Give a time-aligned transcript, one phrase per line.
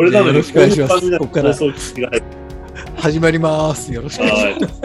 [0.00, 1.52] 俺多分よろしくお願いしますこういう番組だここから
[3.02, 3.92] 始まります。
[3.92, 4.80] よろしくお願いしはいます。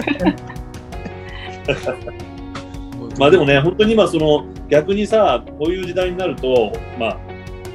[3.19, 7.17] まあでもね、本当に今その逆にさ、こういう時代になると、まあ、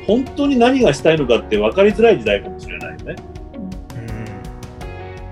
[0.05, 3.15] 本当に何がしたいのかって分かりづらい時代かもしれないよね。
[3.15, 3.19] う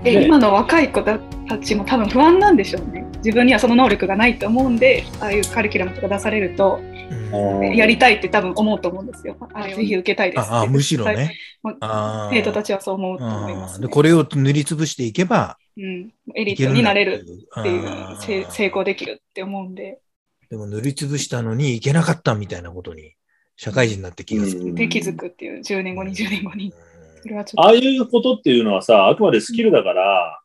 [0.01, 1.19] ん、ねで今の若い子た
[1.61, 3.03] ちも多分不安なんでしょうね。
[3.17, 6.96] 自分にはその能力がないと思うんで、ああいうカリキュラムとか出されると、うん
[7.75, 9.37] やりたいって多分思うと思うんですよ。
[9.53, 10.51] あれをぜひ受けたいです。
[10.51, 11.17] ああ、むしろはい。
[11.17, 11.37] ね。
[12.31, 13.87] 生徒たちはそう思うと思います、ね。
[13.87, 17.63] これを塗りつぶしていけばうん、エリートになれるあっ
[18.23, 19.99] ていう成功できるって思うんで、
[20.49, 23.13] でも塗りつぶしたのにいけなかったみたいなことに
[23.55, 26.73] 社会人になって気がで気づくっていう10年後、20年後に。
[27.21, 30.39] それはちょっああいうことっていうのはさ、あくまでスキルだから、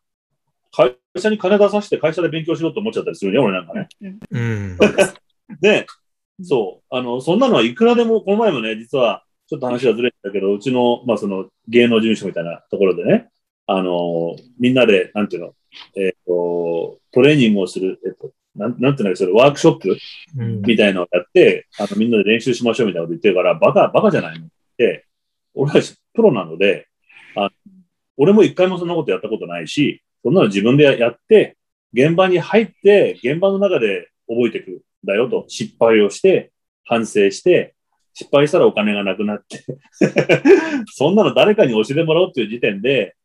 [0.71, 3.87] 会社に金出させて会社で勉強しろと思っちゃったりするね、俺なんかね。
[4.01, 4.07] と。
[4.31, 4.39] うん。
[4.39, 4.77] うん。
[5.61, 5.85] で、
[6.41, 13.29] そう、あの、そんなのはいくらでも、この前もね、実は、ちょっと話がずれてたけど、うちの、まあ、その、芸能事務所みたいなところでね、
[13.67, 15.53] あの、みんなで、なんていうの、
[15.95, 19.97] えっ、と、トレーニングをする、えっ、と、なんなんていうのそれ、ワークショップ
[20.37, 20.61] うん。
[20.61, 24.45] みたいなのをやって、あの、みんなで練習しましょうみたいなこと言ってるから、バカ、バカじゃないの。
[24.45, 25.05] って、
[25.53, 26.87] 俺たちプロなので、
[27.35, 27.49] あ
[28.17, 31.57] 俺も一回もそんなことやったことないし、そんなの自分でやって、
[31.93, 34.71] 現場に入って、現場の中で覚えていく。
[34.71, 36.51] んだよと、失敗をして、
[36.85, 37.75] 反省して、
[38.13, 39.63] 失敗したらお金がなくなって、
[40.93, 43.15] そんなの誰かに教えてもらおうっていう時点で、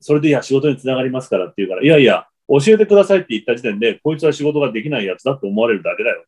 [0.00, 6.24] それでいや、仕事につながりますからって言うから、いやいや、教えてくださいって言った時点で、こいつは仕事ができないやつだって思われるだけだよ。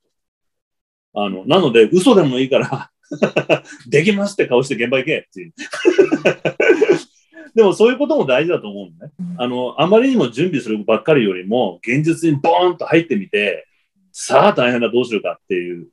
[1.14, 2.90] あの、なので、嘘でもいいから、
[3.88, 5.52] できますって顔して現場行けっていう。
[7.54, 9.12] でもそういうことも大事だと思うのね。
[9.38, 13.68] あの、あまりにも準備するばっかりよりも、現実にボーンと入ってみて、
[14.16, 15.88] さあ大変だどうするかっていう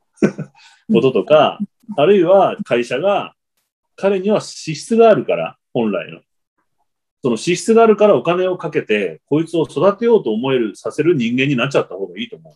[0.93, 1.57] こととか、
[1.97, 3.33] あるいは会社が、
[3.95, 6.21] 彼には資質があるから、本来の。
[7.23, 12.55] その資質があるからお金をかけて、こいつを育てようと思える、させる人間になっちゃった方がいいと思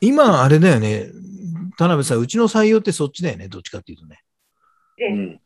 [0.00, 1.06] 今、あれだよね。
[1.78, 3.46] 田辺さん、うちの採用ってそっちだよね。
[3.46, 4.24] どっちかっていうとね。
[4.98, 5.04] う。
[5.04, 5.40] うん。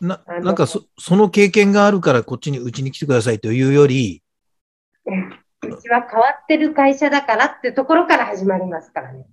[0.00, 4.24] ななんかそ、その経験があるからこっちに、うちに来てくださいというより、
[5.62, 9.26] うちは変わってる会社だからってところから始まりますからね。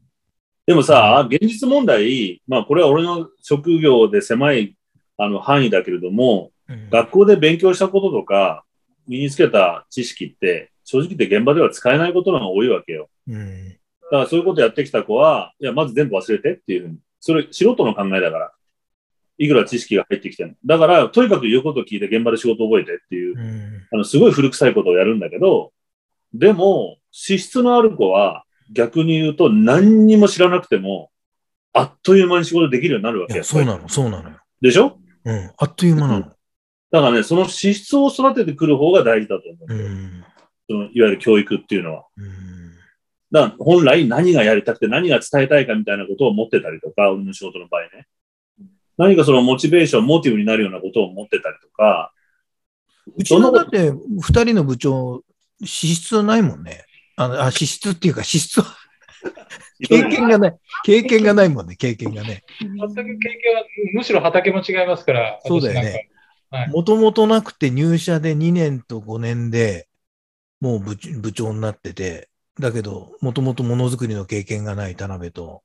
[0.65, 4.77] でもさ、現実問題、まあこれは俺の職業で狭い
[5.17, 8.63] あの範囲だけれども、うん学校で勉強したこととか、
[9.05, 13.09] 身につけた知識って、正直言って現場では使えないことの方が多いわけよ。
[13.27, 13.77] うん
[14.13, 16.97] だからそういうことやってきた子は、いや、まず全部忘れてっていうふうに。
[17.19, 18.51] それ、素人の考えだから。
[19.39, 20.53] いくら知識が入ってきても。
[20.63, 25.71] だから、とにかく言うことを聞いて現場で仕事を覚えてっていう、うんあの、すごい古臭いことをやるんだけど、
[26.33, 31.11] でも、資質のある子は、逆に言うと何にも知らなくても、
[31.73, 34.37] あっという間に仕事できるようになるわけそうなの、そうなのよ。
[34.61, 34.97] でしょ？
[35.25, 35.51] うん。
[35.57, 36.25] あっという間なの。
[36.25, 36.37] だか
[36.91, 39.73] らね、その資質を育ててくる方が大事だと思う。
[39.73, 40.23] うん。
[40.69, 42.05] そのいわゆる教育っていうのは。
[42.17, 42.53] うん
[43.31, 48.05] だから本来何がやりたくて何が伝えたいかみたいなことを持ってたりとか、俺の仕事の場合ね。
[48.95, 52.13] 何かそのモチベーション、モチブになるようなことを持ってたりとか、
[53.17, 53.91] うちのだって、
[54.21, 55.23] 二人の部長、
[55.65, 56.85] 資質はないもんね。
[57.15, 58.77] あのあ、資質っていうか、資質は、
[59.87, 60.57] 経験がない。
[60.85, 62.43] 経験がないもんね、経験がね。
[62.59, 63.63] 全く経験は、
[63.93, 66.09] むしろ畑も違いますから、そうだよね
[66.69, 69.87] もともとなくて入社で2年と5年で
[70.61, 75.61] もう部長部長になってて、だけど、もともとものづくりの経験がない田辺と、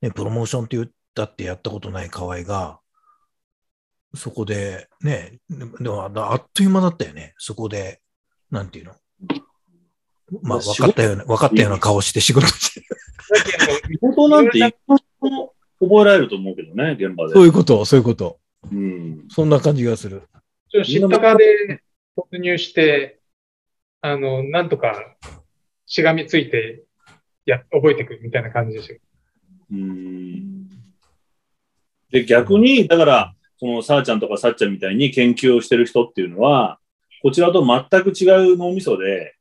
[0.00, 2.80] ね、プロモーションって言ったってやったことない河合が、
[4.14, 7.34] そこで、ね、ででもあっという間だったよね。
[7.36, 8.00] そこで、
[8.50, 8.94] なんていうの？
[10.42, 12.86] まあ、分かったような、分かったような顔して仕事してる。
[13.90, 17.34] 仕事なんて一個も覚えられると思うけどね、現場で。
[17.34, 18.38] そういうこと、そういうこと。
[18.70, 19.24] うん。
[19.28, 20.22] そんな感じがする。
[20.70, 21.82] ちょっと知ったかで
[22.16, 23.20] 突入して、
[24.00, 25.16] あの、なんとか
[25.86, 26.84] しがみついて、
[27.44, 28.98] や、覚えていくみたいな感じですよ。
[29.72, 30.68] うん
[32.10, 36.78] で、逆に、だから、その、さあちゃんとかさっちゃんみたいに研究をしてる人っていうのは、
[37.22, 39.36] こちらと全く違う脳みそで、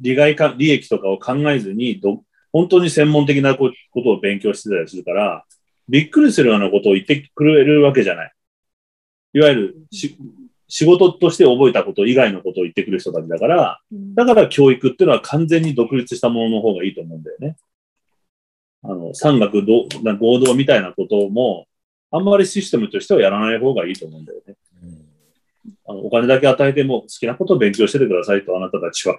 [0.00, 2.22] 利害か、利益とかを考えずにど、
[2.52, 5.44] 本当に専門的なこことを勉強してたりするから、
[5.88, 8.32] びっくりするようなことを言ってくれるわけじゃない。
[9.34, 10.16] いわゆるし、
[10.68, 13.80] 仕事として覚えたこと以外のことを言ってくる人たちだから、
[14.14, 17.56] だから教育っていうのは完全に独立したものの方がいいと思うんだよね。
[18.84, 21.66] あの、産学合同みたいなことも、
[22.10, 24.54] あんまりシステムとしてはやらない方がいいと思うんだよね。
[25.86, 29.18] あのお金だけ与えても好きなことを勉強しててくださいと、あなたたちは。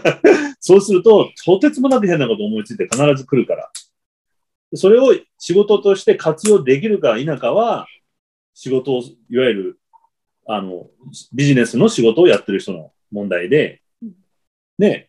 [0.60, 3.70] そうすると、とてつもなく変なことを思いついて必ず来るから。
[4.74, 7.86] それを仕事として活用できるか否かは、
[8.54, 9.78] 仕事を、いわゆる
[10.46, 10.88] あの、
[11.32, 14.14] ビジネスの仕事をやってる人の問題でうん、
[14.78, 15.08] ね、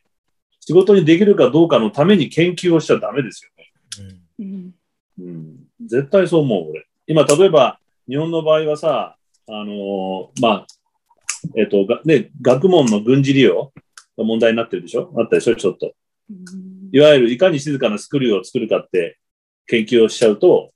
[0.60, 4.20] 仕事にできるかどうかのために研究をしちゃダメですよね。
[4.40, 4.74] うん
[5.20, 5.58] うん。
[5.86, 6.88] 絶対そう思う、俺。
[7.08, 9.18] 今、例えば、日本の場合はさ、
[9.48, 10.68] あのーまあ、
[11.58, 13.74] えっ、と、がね、学問の軍事利用
[14.18, 15.14] が問題になってるでしょ？
[15.18, 15.56] あったでしょ？
[15.56, 15.94] ちょっと。
[16.30, 19.18] うんいわゆるいかに静かなスクリューを作るかって
[19.66, 20.72] 研究をしちゃうと、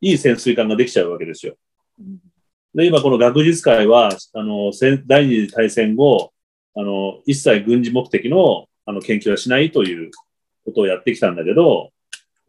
[0.00, 1.54] いい潜水艦ができちゃうわけですよ。
[2.74, 6.32] で、今この学術会は、あの、戦第二次大戦後、
[6.74, 10.10] あの、一切軍事目的のあの研究はしないという
[10.64, 11.90] ことをやってきたんだけど、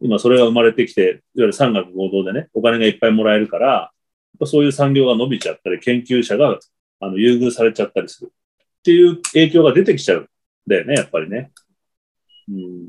[0.00, 3.92] 今それが生まれてきて、いわゆる産学合同でね、お金がいっぱいもらえるから、
[4.38, 6.58] ぱそういう産業が伸びちゃったり、研究者が
[7.00, 10.28] あの優遇されちゃったりするっていう影響が出てきちゃうん
[10.66, 11.50] だよね、やっぱりね。
[12.48, 12.86] うん。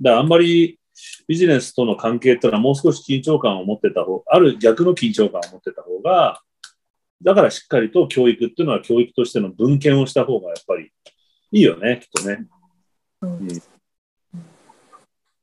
[0.00, 0.78] だからあんまり
[1.26, 6.40] ビジネスとの関係っていうのはもう少し緊張感を持ってた方、ある逆の緊張感を持ってた方が、
[7.22, 10.90] だからしっかりと教育っていうのは教育としての文献をした方がやっぱり
[11.52, 12.46] いいよね、きっとね。
[13.22, 13.48] うん。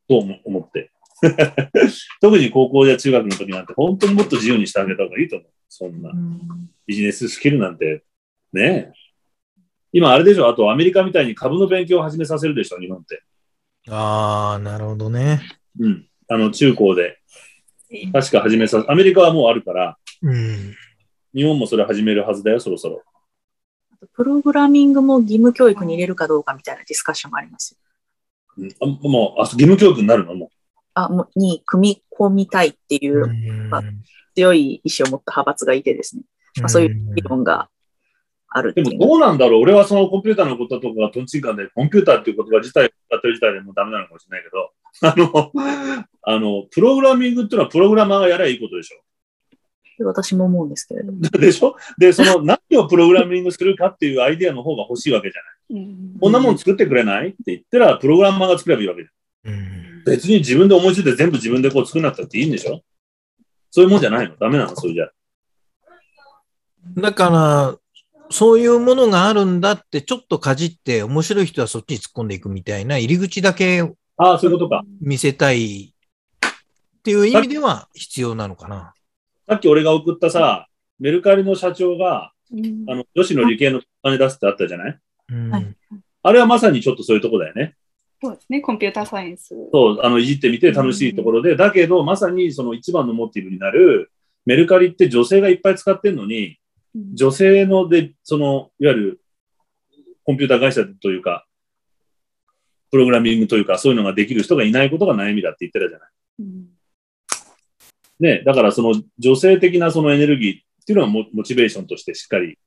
[0.08, 0.92] と思思って。
[2.22, 5.50] 特に高校や中学の時なんて本当にもっと自由にしてあげた方がいいと思う。
[5.70, 6.12] そんな
[6.86, 8.04] ビジネススキルなんて。
[8.54, 8.94] ねえ。
[9.92, 10.48] 今あれでしょ？
[10.48, 12.80] あとアメリカみたいに株の勉強を始めさせるでしょ？
[12.80, 13.24] 日本って。
[13.90, 15.42] ああ、なるほどね。
[15.80, 16.08] うん。
[16.28, 17.20] あの中高で。
[18.12, 20.76] 確か始めさ、アメリカはもうあるから、うん。
[21.34, 23.04] 日本もそれ始めるはずだよ、そろそろ。
[24.14, 27.78] プログラミングも義務教育に入れるかどうかみたいなディスカッションもあります
[28.58, 28.64] よ。
[28.64, 30.34] うん、あもう、あ、義務教育になるの？
[30.36, 30.52] も
[30.96, 33.26] あ、もうに組み込みたいっていう
[33.72, 33.84] あ
[34.36, 36.24] 強い意志を持った派閥がいてですね。
[36.60, 37.70] まあ、そういう議論が
[38.50, 38.74] ある。
[38.74, 39.62] でもどうなんだろう？
[39.62, 44.72] 俺はそのコンピューターのこととかがとんちんかんで、コンピューターっていう言葉自体、使ってる自体でもうダメなのかもしれないけど、
[45.02, 45.52] あの、
[46.24, 49.02] あの、プログラミングっていうのはプログラマーがやればいいことでしょ。
[50.06, 51.20] 私も思うんですけれども。
[51.22, 51.76] でしょ？
[51.98, 55.84] で、その何をプログラミングするかっていうアイデアの方が欲しいわけじゃない。
[55.84, 57.30] うんこんなもん作ってくれない？
[57.30, 59.54] って言ったら、プログラマーが作ればいいわけじゃん。
[59.54, 62.82] うん別に自分で思いついて全部自分でこう作んなくたっていいんでしょ？
[63.72, 64.36] そういうもんじゃないの？
[64.38, 64.76] ダメなの？
[64.76, 65.10] それじゃ。
[66.98, 67.78] だから、
[68.30, 73.82] そういうものがあるんだって、ちょっとかじって、面白い人はそっちに突っ込んでいくみたいな、入り口だけ
[74.18, 74.84] ああ、そういうことか。
[75.02, 75.94] 見せたい
[76.98, 78.94] っていう意味では必要なのかな。
[79.50, 80.68] さっき俺が送ったさ、
[81.00, 85.00] メルカリの社長が、うんあの、女子の理系のお金出すってあったじゃない？
[85.30, 85.76] うんはい
[86.28, 87.76] あれはまさにちょっとそういうとこだよね。
[88.26, 89.56] そうですね、コンピューターサイエンス。
[89.72, 94.12] そう、あの、いじってみて楽しいところで、だけど、まさにその一番のモチーフになる、
[94.46, 96.58] メルカリって女性がいっぱい使ってるのに、うん
[97.14, 99.22] 女性ので、その、いわゆる、
[100.24, 101.46] コンピューター会社というか、
[102.90, 106.10] プログラミングというか、そういうのができる人がいないことが悩みだって言ってたじゃない。
[106.40, 106.66] うん
[108.18, 112.58] ね、だからその女性的なそのエネルギーっていうのはモモチベーションとしてしっかり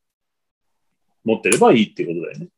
[1.25, 2.49] 持ってればいいっていうことだよね。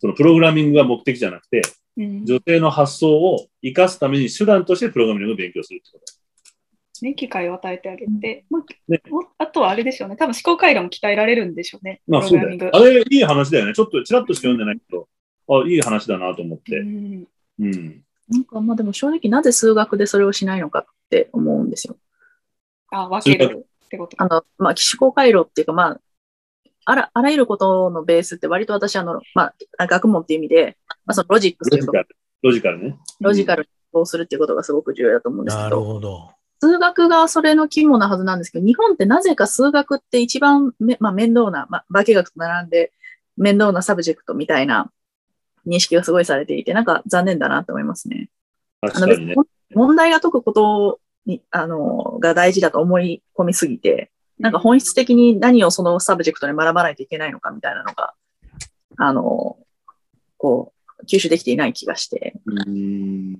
[0.00, 1.62] そのプログラミングが目的じゃなくて、
[1.96, 12.84] うん女性の発想を生かすために手段としてプログラミングを勉強するってことね、機会を与えてあげて、まあねもあとはあれでしょうね、多分思考回路も鍛えられるんでしょうね、まあプログラミングそうだよ。。
[12.84, 13.74] あれ、いい話だよね。
[13.74, 15.08] ちょっとちらっとしか読んでないけど、
[15.48, 16.80] あ、いい話だなと思っうて。
[16.80, 17.24] ん
[17.60, 18.02] うん。
[18.28, 21.96] なんかまあでも正直なぜ数学でそれをしないのかって思うんですよ。
[22.90, 26.00] あ、分けるってことあの、まあ、思考回路っていうか、まあ、
[26.84, 30.76] あら、あらゆることのベースって割と私、あの、まあ、学問っていう意味で、
[31.06, 32.16] まあ、そのロジックというか、ロジカル。
[32.42, 32.98] ロジカルね。
[33.20, 36.30] ロジカルにするっていうことがすごく重要だと思うんですなるけど、ほど。
[36.60, 42.92] 数学がそれの肝なはずなんですけど、日本ってなぜか数学って一番め、まあ、面倒な、まあ、化学と並んで
[43.36, 44.90] 面倒な subject みたいな
[45.66, 48.30] 認識がすごいされていて、なんか残念だなと思いますね。
[48.80, 49.34] あの確かにね。
[49.74, 58.14] 問題が解くことに、あの、が大事だと思い込みすぎて、なんか本質的に何をその subject に学ばないといけないのかみたいなのが、
[58.96, 59.58] あの、
[60.36, 62.34] こう、吸収できていない気がして。
[62.46, 63.36] うん。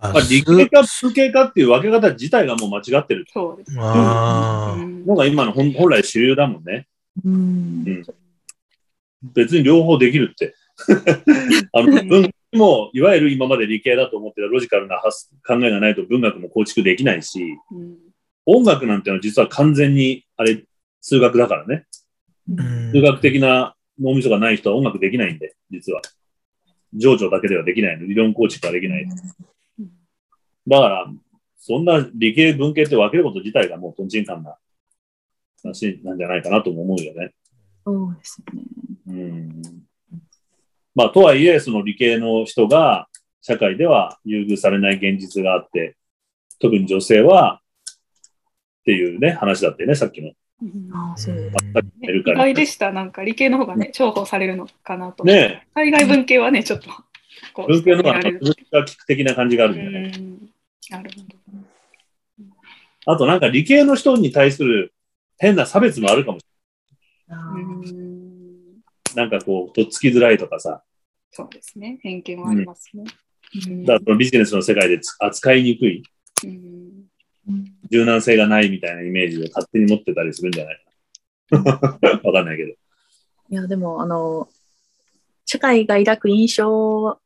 [0.00, 3.76] あまあ、理系か文系かっていう分け方自体がもう間違ってるそうです。
[3.80, 6.86] あのが今の本、本来主流だもんね。
[7.24, 8.04] うんうん
[9.34, 10.54] 別に両方できるって。
[11.72, 17.42] あの文学も、いわゆる今まで理系だと思ってたロジカルな発考えがないと文学も構築できないし、
[17.72, 17.96] うん
[18.50, 20.64] 音楽なんてのは実は完全に、あれ、
[21.02, 21.84] 数学だからね。
[22.48, 26.00] うん数学的な脳みそがない人は音楽できないんで、実は。
[26.94, 28.06] 情緒だけではできないの。
[28.06, 29.06] 理論構築はできない。
[30.66, 31.06] だから、
[31.58, 34.56] そんな理系文系って分けること自体がもうとんちんかんな
[35.62, 37.34] 話なんじゃないかなとも思うよね。
[37.84, 38.62] そうですね。
[39.08, 39.62] うん。
[40.94, 43.08] まあ、とはいえ、その理系の人が
[43.42, 45.98] 社会では優遇されない現実があって、
[46.60, 47.60] 特に女性は
[48.88, 50.30] っていうね、話だってね、さっきの。
[50.62, 51.50] うんああ、そう。
[51.50, 52.22] ばっかりやる意。
[52.24, 52.90] 外でした。
[52.90, 55.24] なんか理系の方がね、重宝されるのかなと。
[55.24, 56.88] ね海外文系はね、ちょっと、
[57.52, 60.48] こ文系の方が文化聞く的な感じがあるんうじゃないん。
[60.88, 63.12] なるほど。
[63.12, 64.94] あとなんか理系の人に対する
[65.36, 66.46] 変な差別もあるかもし。
[67.28, 67.42] れな
[69.12, 69.16] い。
[69.16, 70.82] なんかこう、とっつきづらいとかさ、
[71.30, 71.98] そうですね。
[72.02, 73.04] 偏見はありますね。
[73.66, 76.02] うんだからそのビジネスの世界でつ扱いにくい、
[76.44, 76.88] うん
[77.90, 80.84] 柔軟性がないみたいなイメージを勝手に持ってたりするんじゃない
[81.50, 82.20] かな。
[82.24, 82.70] わかんないけど。
[82.70, 84.48] いや、でも、あの、
[85.46, 87.18] 社会が抱く印象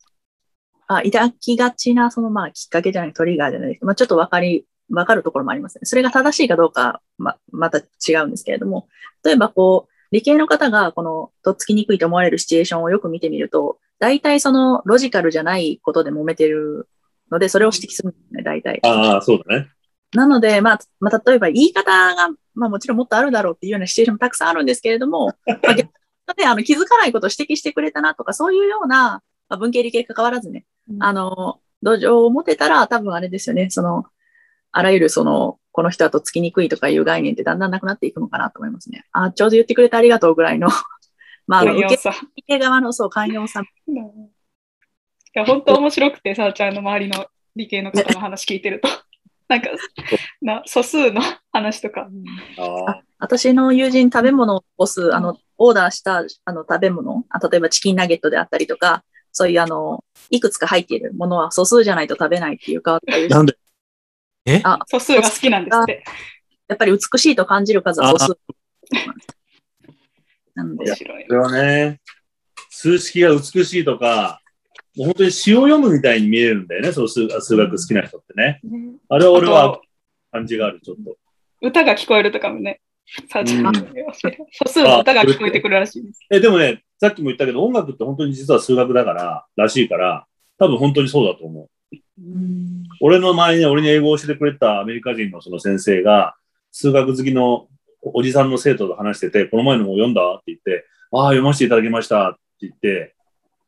[0.86, 5.80] あ、抱きがちな、その、まあ、きっかけじゃない、トリガーじゃないまあ、ちょっとわかり、わかるところもありますね。
[5.84, 8.88] それが正しいかどうか、ま、また違うんですけれども、
[9.24, 16.88] 例えば、こう、理系の方が、この、とっつきにくいと思われるシチュエーションをよく見てみると、大体その、ロジカルじゃないことで揉めてる
[17.30, 18.80] ので、それを指摘するんですね、大体。
[18.82, 19.70] ああ、そうだね。
[20.14, 25.84] なので、まあ、まあ、例えば言い方が、まあもちろんもっとあるだろうっていうようなシチュエーションもたくさんあるんですけれども、 まあ、逆に
[26.38, 30.64] ねあの気づかないことを指摘してくれたなとか、そういうような、まあ、文系理系関わらずね、
[31.00, 34.04] あの、土壌を持てたら多分あれですよね、その、
[34.70, 39.04] あらゆるその、この人はとっつきにくいとかいう概念ってだんだんなくなっていくのかなと思いますね。
[39.12, 40.68] あ、ちょうど言ってくれてありがとうぐらいの、
[41.46, 41.94] まあ、受け。
[41.94, 42.12] 受
[42.46, 43.62] け側のそう、寛容さ。
[43.62, 43.94] い
[45.34, 47.26] や、本当面白くて、さあちゃんの周りの
[47.56, 48.88] 理系の方の話聞いてると。
[49.52, 49.68] なんか、
[50.40, 51.20] な素数の
[51.52, 52.08] 話とか。
[52.58, 63.58] ああ私の友人食べ物を押す、あの、オーダーしたあの食べ物あ、例えばチキンナゲットであったりとか、そういうあの、いくつか入っているものは素数じゃないと食べないっていう変わった友人なんで？
[64.46, 64.60] え？
[64.64, 66.02] あ素数が好きなんですって。
[66.68, 68.38] やっぱり美しいと感じる数は素数。
[70.54, 71.34] なので面、白いそ。
[71.34, 72.00] れはね、
[72.70, 74.41] 数式が美しいとか、
[74.96, 78.60] もう本当に詩を読むみたいに見えるんだよね、そう数数学好きな人ってね。
[78.62, 79.82] ねあれは俺あはと
[80.30, 81.16] 感じがある、ちょっと。
[81.60, 82.80] 歌が聞こえるとかもね。
[83.28, 83.62] さあち素
[84.66, 86.20] 数の歌が聞こえてくるらしいです。
[86.30, 90.26] え、でもね、さっきも言ったけど、音楽って本当に実は数学だから、らしいから、
[90.58, 91.96] 多分本当にそうだと思う。
[92.18, 96.36] うん俺の前にね、俺に英語を教えてくれたアメリカ人のその先生が、
[96.70, 97.68] 数学好きの
[98.02, 100.22] おじさんの生徒と話してて、この前のも読んだ？
[100.34, 103.14] って言って、ああ、読ませていただきましたって言って、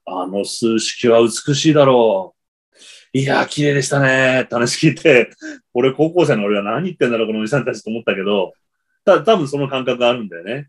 [0.06, 2.34] あの数式は美しいだろ
[3.12, 3.18] う。
[3.18, 5.30] いやー、綺麗でしたねって話聞いて、
[5.72, 8.52] 俺高校生の俺は何言ってんだろう、このおじさんたちと思ったけど、
[9.04, 10.68] た多分その感覚があるんだよね。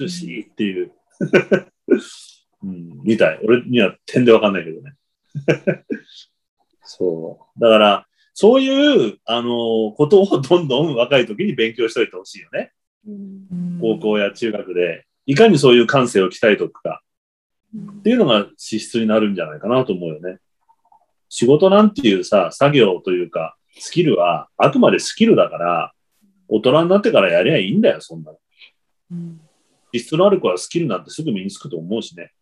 [0.00, 0.92] 美しいっていう。
[2.62, 3.40] うん、みたい。
[3.42, 4.94] 俺には点でわかんないけどね。
[6.84, 7.60] そう。
[7.60, 12.72] だから、そういう、あの、ことをどんどん若い時に勉強しておいてほしいよね。
[13.80, 15.06] 高校や中学で。
[15.26, 17.02] いかにそういう感性を鍛えておくか。
[17.74, 20.38] っていうのが資質になるんじゃないかなと思うよね。
[21.28, 25.92] 仕事なんていうさ、作業というか、スキルはあくまでスキルだから、
[26.48, 28.38] 大人になってからやりゃいいんだよ、そんなの。
[29.94, 32.32] 資質のある子はスキルなんてすぐ身につくと思うしね。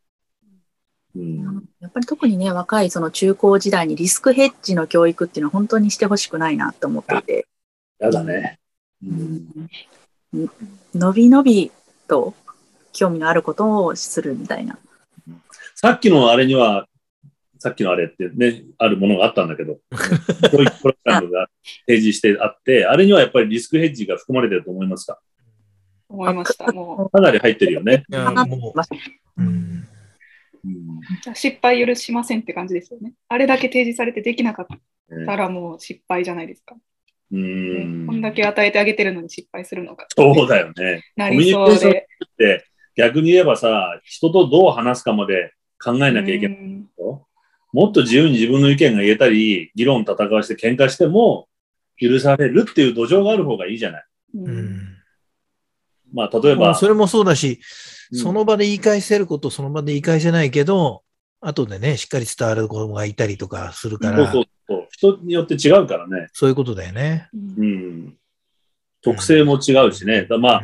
[1.14, 1.68] うん。
[1.80, 7.46] やっぱり特にね、若いその中高時代にリスクヘッジの教育っていうのは本当にしてほしくないなと思っていて、
[7.98, 8.58] やだね。
[9.04, 9.70] うん。
[10.94, 11.70] のびのび
[12.08, 12.34] と
[12.92, 14.78] 興味のあることをするみたいな。
[15.82, 16.86] さっきのあれには、
[17.58, 19.78] さっきのあれってね、あるものがあったんだけど、
[20.52, 21.48] 教育プログラムが
[21.86, 25.18] 提示してあって、あれにはやっぱりリスクヘッジが含まれてると思いますか？
[26.10, 26.70] 思いました。
[26.70, 28.04] もかなり入ってるよね。
[28.10, 28.28] う、うん、
[29.38, 29.86] うん
[30.62, 33.14] う、失敗許しませんって感じですよね。
[33.30, 34.66] あれだけ提示されてできなかっ
[35.24, 36.76] たらもう失敗じゃないですか。
[37.32, 40.04] うねんこんだけ与えてあげてるのに失敗するのが。
[40.14, 41.04] そうだよね。
[41.16, 42.06] なりそうで。
[42.36, 47.26] で、逆に言えばさ、人とどう話すかまで考えなきゃいけないうんよ。
[47.72, 51.48] もっと自由に自分の意見が言えたり、議論戦わして喧嘩しても
[51.96, 54.04] 許されるっていう土壌がある方がいいじゃない。
[54.34, 54.96] ううんん
[56.12, 57.60] まあ、例えば、それもそうだし、
[58.12, 61.04] うんその場で言い返せること、その場で言い返せないけど、
[61.40, 65.16] 後でね、しっかり伝わる子がいたりとかするから、そうそうそう。
[65.16, 66.26] 人によって違うからね。
[66.32, 67.28] そういうことだよね。
[67.32, 68.16] うん。
[69.00, 70.24] 特性も違うしね。
[70.24, 70.62] だまあ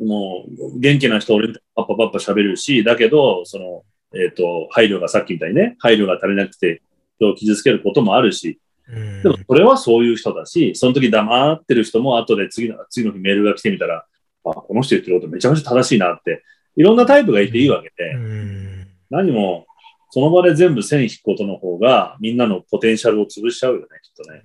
[0.00, 0.44] う、んも
[0.74, 3.84] う、元気な人、俺パッパパッパ喋るし、だけど、その、
[4.14, 6.82] えっ、と、配慮がさっきみたいにね、配慮が足りなくて、
[7.18, 9.22] 人を傷つけることもあるし、うん。
[9.22, 14.06] でも、それはそういう人だし、その時黙ってる人も後で次の、次の日メールが来てみたら、
[14.44, 16.42] あ、この人言ってることめちゃめちゃ正しいなって、
[16.76, 18.86] いろんなタイプがいていいわけで、うん。
[19.10, 19.66] 何も、
[20.10, 24.42] その場で全部線引くことの方が、みんなのポテンシャルを潰しちゃうよね、きっとね。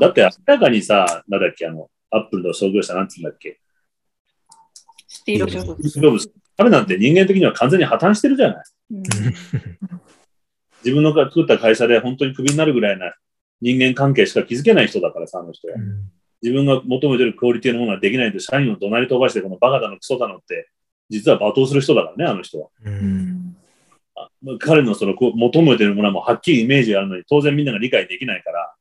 [0.00, 3.60] だって明らかにさ、なんだっけ、あの、アップルの創業者なんつうんだっけ、
[5.08, 5.90] スティーブズ。
[5.90, 8.64] ジョブズ彼なんて人間的には完全に破綻してるじゃない。
[8.92, 9.02] うん
[10.84, 13.14] 自分の作った会社で本当にクビになるぐらいな
[13.62, 15.74] 人間関係しか築けない人だからさ、あの人は。
[16.42, 20.68] 自分が求めてるクオリティのものができないと社員を怒鳴り飛ばして、このバカだのクソだのって、
[21.08, 22.68] 実は罵倒する人だからね、あの人は。
[22.84, 23.56] うん。
[24.14, 24.28] あ
[24.60, 28.74] 彼のそのこう求めてるものはもうはっきりイメージがあるのに、当然みんなが理解できないから、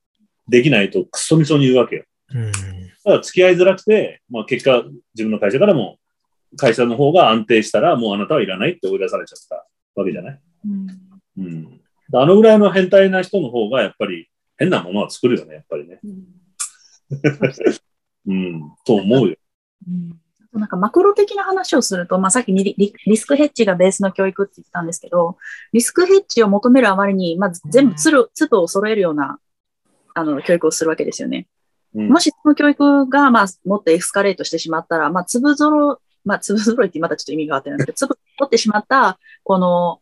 [0.50, 2.04] できないとクソみそに言うわけよ。
[2.34, 2.52] うん。
[2.52, 4.84] だから付き合いづらくて、まあ結果、
[5.16, 6.00] 自分の会社からも、
[6.58, 10.40] 会社の方が安定したら、もうあなたはいらないって追い出されちゃったわけじゃない？
[10.66, 10.88] うん
[11.38, 11.82] うん。
[12.14, 16.00] あのぐらいの変態な人の方が、やっぱり変なものは作るよね、やっぱりね。
[18.28, 18.72] うん。
[18.86, 19.36] と思うよ。
[19.88, 20.20] うん
[20.54, 25.38] なんかマクロ的な話をすると、まあ、さっきリリリスクヘッジがベースの教育って言ったんですけど、
[25.72, 29.40] リスクヘッジを求めるあまりに、まあ、全部粒粒を揃えるような
[30.14, 31.48] あの教育をするわけですよね。
[31.96, 40.00] うんもしその教育が、まあ、もっとエスカレートしてしまったら、まあ、粒揃、まあ、粒揃いってまたちょっと意味があってないんですけど、 粒揃ってしまった、この、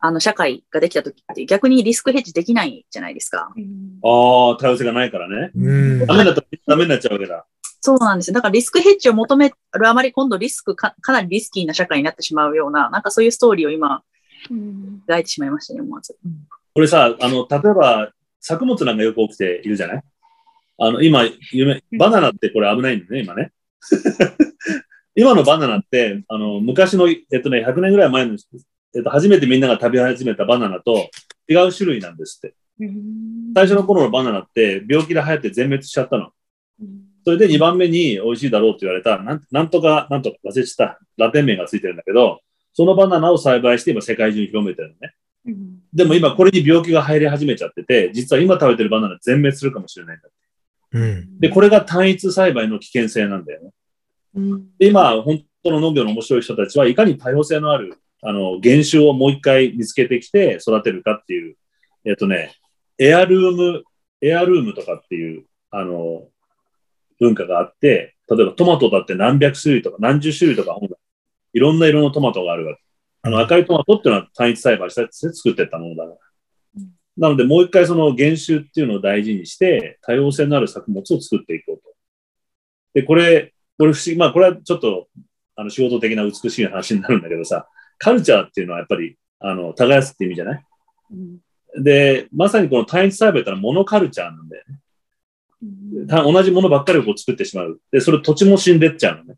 [0.00, 3.48] あの、社会ができたときって逆にリスクヘッジできないじゃないですか。
[3.48, 5.50] ああ、多様性がないからね。
[5.54, 5.72] う
[6.04, 6.06] ん。
[6.06, 7.46] ダメだったらダメになっちゃうわけだ。
[7.80, 8.34] そうなんですよ。
[8.34, 9.56] だからリスクヘッジを求める
[9.88, 14.02] あまり今度リスクか、かなりリスキーな社会になってしまうような、なんかそういうストーリーを今、
[14.50, 16.16] 描いてしまいましたね、思わず。
[16.74, 20.02] これさ、あの、例えば、作物なんかよく起きているじゃない？
[20.78, 23.52] あの、今、夢、バナナってこれ危ないんだね、今ね。
[25.16, 28.36] 今のバナナって、あの、昔の、えっとね、100年ぐらい前の、
[28.94, 31.08] えっと、初めてみんなが食べ始めたバナナと
[31.48, 32.54] 違う種類なんですって。
[33.54, 36.30] 最初の頃のバナナって病気で流行って全滅しちゃったの。
[37.24, 42.40] それで2番目に美味しいだろうって言われた、なんなんとか、なんとか忘れちゃった、ラテン名がついてるんだけど、
[42.74, 45.14] そのバナナを栽培して今世界中に広めてるのね。
[45.92, 50.98] でも今これに病気が入り始めちゃってて、実は今食べてるバナナ全滅するかもしれないんだって。
[50.98, 51.38] うん。
[51.38, 53.70] で、これが単一栽培の危険性なんだよね。
[54.78, 61.56] で、今、本当の農業の面白い人たちはいかに多様性のある、あの、原種をもう一回見つけてきて育てるかっていう、
[62.04, 62.54] えっとね、
[62.98, 63.84] エアルーム、
[64.20, 66.28] エアルームとかっていう、あの、
[67.20, 70.78] 文化があって、例えばトマトだって何百種類とか何十種類とか、
[71.52, 72.82] いろんな色のトマトがあるわけ。
[73.22, 76.16] あの赤いトマトっていうのは単一栽培したやつで作ってったものだから。
[77.16, 81.94] なので、もう一回その原種っていうのを大事にして、多様性のある作物を作っていこうと。
[82.94, 85.08] で、これ、これ不思議、まあこれはちょっと、
[85.56, 90.64] あの仕事的な美しい話になるんだけどさ、カルチャーっていうのはやっぱり、あの、耕すって意味じゃない？
[91.82, 96.06] で、まさにこの単一栽培ってのはモノカルチャーなんだよね。
[96.08, 97.80] た同じものばっかりをこう作ってしまう。
[97.90, 99.36] で、それ土地も死んでっちゃうのね。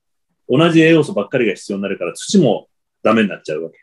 [0.48, 2.68] 同じ栄養素ばっかりが必要になるから土も
[3.02, 3.78] ダメになっちゃうわけ。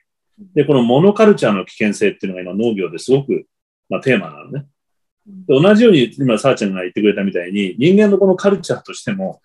[0.55, 3.45] で、このモノカルチャーの危険性っていうのが今農業ですごく、
[3.89, 4.65] まあ、テーマなのね。
[5.47, 9.41] で同じように今、さーちゃんが言ってくれたみたいに、人間のこのカルチャーとしても、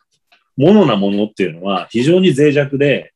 [0.58, 3.14] モノなものっていうのは非常に脆弱で、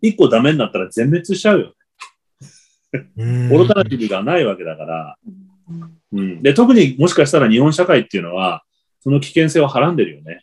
[0.00, 1.74] 一個ダメになったら全滅しちゃうよ。
[3.16, 5.16] うんオルタナティブがないわけだから。
[6.12, 6.42] うん。
[6.42, 8.62] で、特にもしかしたら日本社会っていうのは、
[9.00, 10.40] その危険性をはらんでるよね。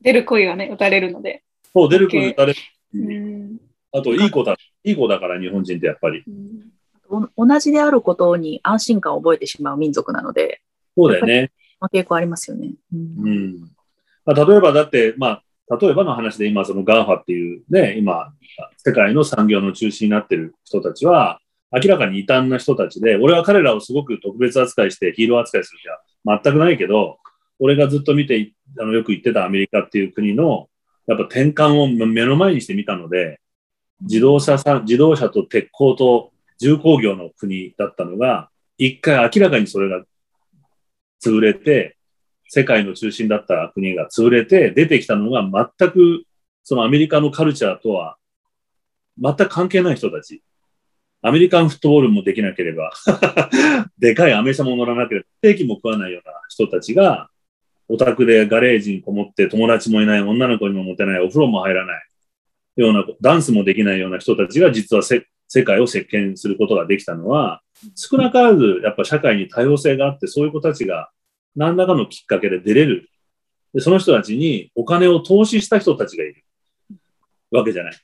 [0.00, 1.42] 出る声がね、打たれるので。
[1.74, 2.58] そう、出る声打たれる。
[2.94, 3.56] うん
[3.96, 4.56] あと、いい子だ。
[4.82, 6.24] いい子だから、日本人ってやっぱり。
[7.36, 10.62] お同じであることに安心感を覚えてしまう民族なので、
[10.96, 11.52] そうだよね。
[11.78, 12.72] まあ傾向ありますよね。
[12.92, 13.70] うんうん。
[14.26, 18.32] まあ、例えばだって、まあ、例えばの話で今、その GAFA っていうね、今、
[18.76, 21.40] 世界の産業の中心になってる人たちは、
[21.72, 27.18] 明らかに異端な人たちで、俺は彼らをすごく特別扱いしてヒーロー扱いする気は全くないけど、
[27.58, 30.68] 俺がずっと見て、あのよく言ってたアメリカっていう国の、
[31.06, 33.40] やっぱ転換を目の前にしてみたので、
[34.00, 40.04] 自動車さ自動車と鉄鋼と重工業の国だったのが、一回明らかにそれが
[41.22, 41.93] 潰れて、
[42.54, 46.22] 世界の中心だった国が潰れて、出てきたのが全く、
[46.62, 48.16] そのアメリカのカルチャーとは、
[49.20, 50.40] 全く関係ない人たち。
[51.20, 52.92] アメリカンフットボールもできなければ、
[53.98, 57.28] でかいアメ車も乗らなければ、ステーキも食わないような人たちが、
[57.88, 62.02] オタクでガレージにこもって友達もいない、女の子にもモテない、お風呂も入らない
[62.76, 65.26] ような、ダンスもできないような人たちが実は世
[65.64, 67.62] 界を席巻することができたのは、
[67.96, 71.10] 少なからずやっぱ社会に多様性があって、そういう子たちが
[71.56, 73.10] 何らかのきっかけで出れる。
[73.72, 76.44] で、その人たちにお金を投資した人たちがいる
[77.50, 77.96] わけじゃない。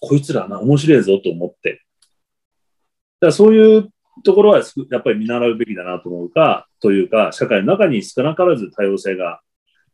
[0.00, 1.72] こいつらな、面白いぞと思って。
[1.72, 3.88] だからそういう
[4.22, 9.40] ところはすやっぱり見習うべきだなと思うか、というか、社会の中に少なからず多様性が、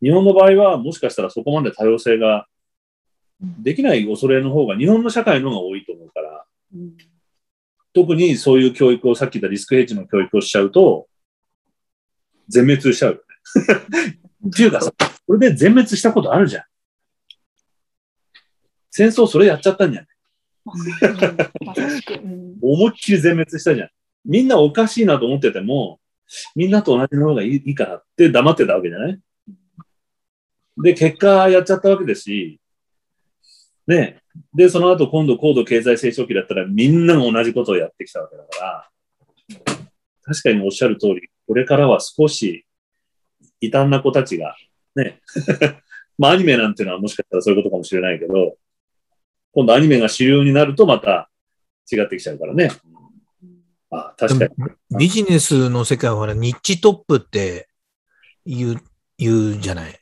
[0.02, 2.46] 日本の場合はもしかしたらそこまで多様性が
[3.40, 6.44] できない恐れの方が日本の社会の方が多いと思うから、
[7.92, 11.08] 特にそういう教育を、さっき言ったリスクヘッジの教育をしちゃうと、
[12.50, 13.22] 全滅しちゃうよね。
[14.48, 14.92] っていうかさ、
[15.26, 16.64] これで全滅したことあるじゃん。
[18.90, 20.06] 戦争それやっちゃったんじゃん。
[20.64, 22.14] まさしく。
[22.14, 23.88] うん思いっきり全滅したじゃん。
[24.24, 25.98] みんなおかしいなと思ってても、
[26.54, 29.20] みんなと同じの方がいいいいからって黙ってたわけじゃない？
[30.82, 32.60] で、結果やっちゃったわけですし、
[33.86, 34.20] ね。
[34.54, 38.90] で、その後今度高度経済成長期だったらみんなが同じことをやってきたわけだから、
[40.22, 42.64] 確かにおっしゃる通り、これからは少し
[43.60, 44.54] 異端な子たちが、
[44.94, 45.20] ね。
[46.16, 48.56] まあアニメなんていうのはもしかしたらそういうことかもしれないけど、
[49.52, 51.28] 今度アニメが主流になるとまた
[51.90, 52.70] 違ってきちゃうからね。
[53.90, 54.96] あ確かに。
[54.96, 57.68] ビジネスの世界はほら、ニッチトップって
[58.46, 58.82] 言う、
[59.18, 59.98] 言うじゃない。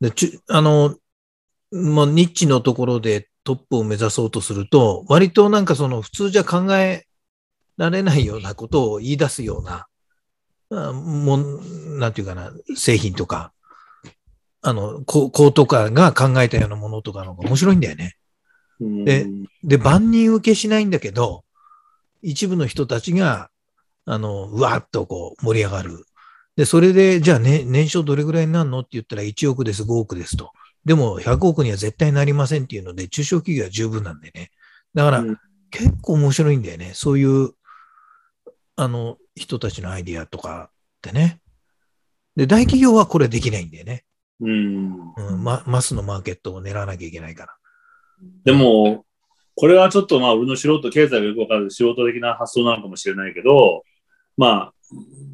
[0.00, 0.96] でちゅあの、
[1.70, 7.04] まあ、ニッチのところでトップを目指そうとすると、割となんかその普通じゃ考え
[7.76, 9.87] られないようなことを言い出すような、あ
[10.70, 13.52] もん、なんていうかな、製品とか、
[14.60, 18.16] あの、こう、とかが考えたようなものとかの方が面白いんだよね。
[18.80, 19.26] うんで
[19.64, 21.44] で、万人受けしないんだけど、
[22.22, 23.50] 一部の人たちが、
[24.04, 26.04] あの、うわーっとこう盛り上がる。
[26.56, 30.52] で、それで、じゃあね、年商どれぐらいになるのって言ったら1億です、5億ですと。
[30.84, 34.50] でも、100億には絶対なりませんっていうので、中小企業は十分なんでね。
[34.94, 35.38] だから、うん
[35.70, 36.92] 結構面白いんだよね。
[36.94, 37.50] そういう、
[38.80, 41.40] あの、人たちのアイディアとかってね。
[42.36, 44.04] で、大企業はこれできないんだよね。
[44.40, 45.14] うん。
[45.16, 47.56] うん、まマスのマーケットを狙わなきゃいけないから。
[48.44, 49.04] でも、
[49.56, 53.82] これはちょっとまあ、俺の素人、経済がよくわかる素人的な発想なのかもしれないけど、
[54.36, 54.72] まあ、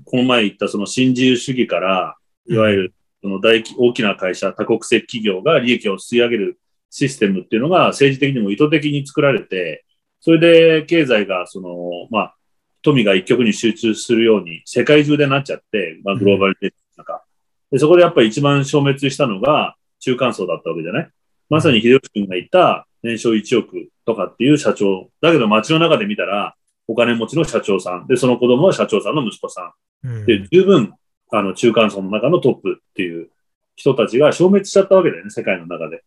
[0.07, 2.16] この前言ったその新自由主義から、
[2.48, 9.85] いわゆるその大き大きな会社、多国籍企業が利益を吸い上げるシステムっていうのが政治的にも意図的に作られて、
[10.20, 10.38] それ
[10.80, 11.68] で経済がその、
[12.11, 12.37] まあ、
[12.84, 17.24] 富が一極に集中するように世界中でなっちゃって、まあ、グローバルで、なんか、
[17.72, 21.10] で、そこでやっぱり一番消滅したのが中間層だったわけじゃない？
[21.48, 25.10] まさに秀吉君が言った年商1億とかっていう社長。
[25.20, 26.54] だけど街の中で見たら、
[26.86, 28.06] お金持ちの社長さん。
[28.06, 30.26] で、その子供は社長さんの息子さうんん。
[30.26, 30.92] で、十分、
[31.32, 33.30] あの、中間層の中のトップっていう
[33.76, 36.04] 人たちが消滅しちゃったわけだよね、世界の中で。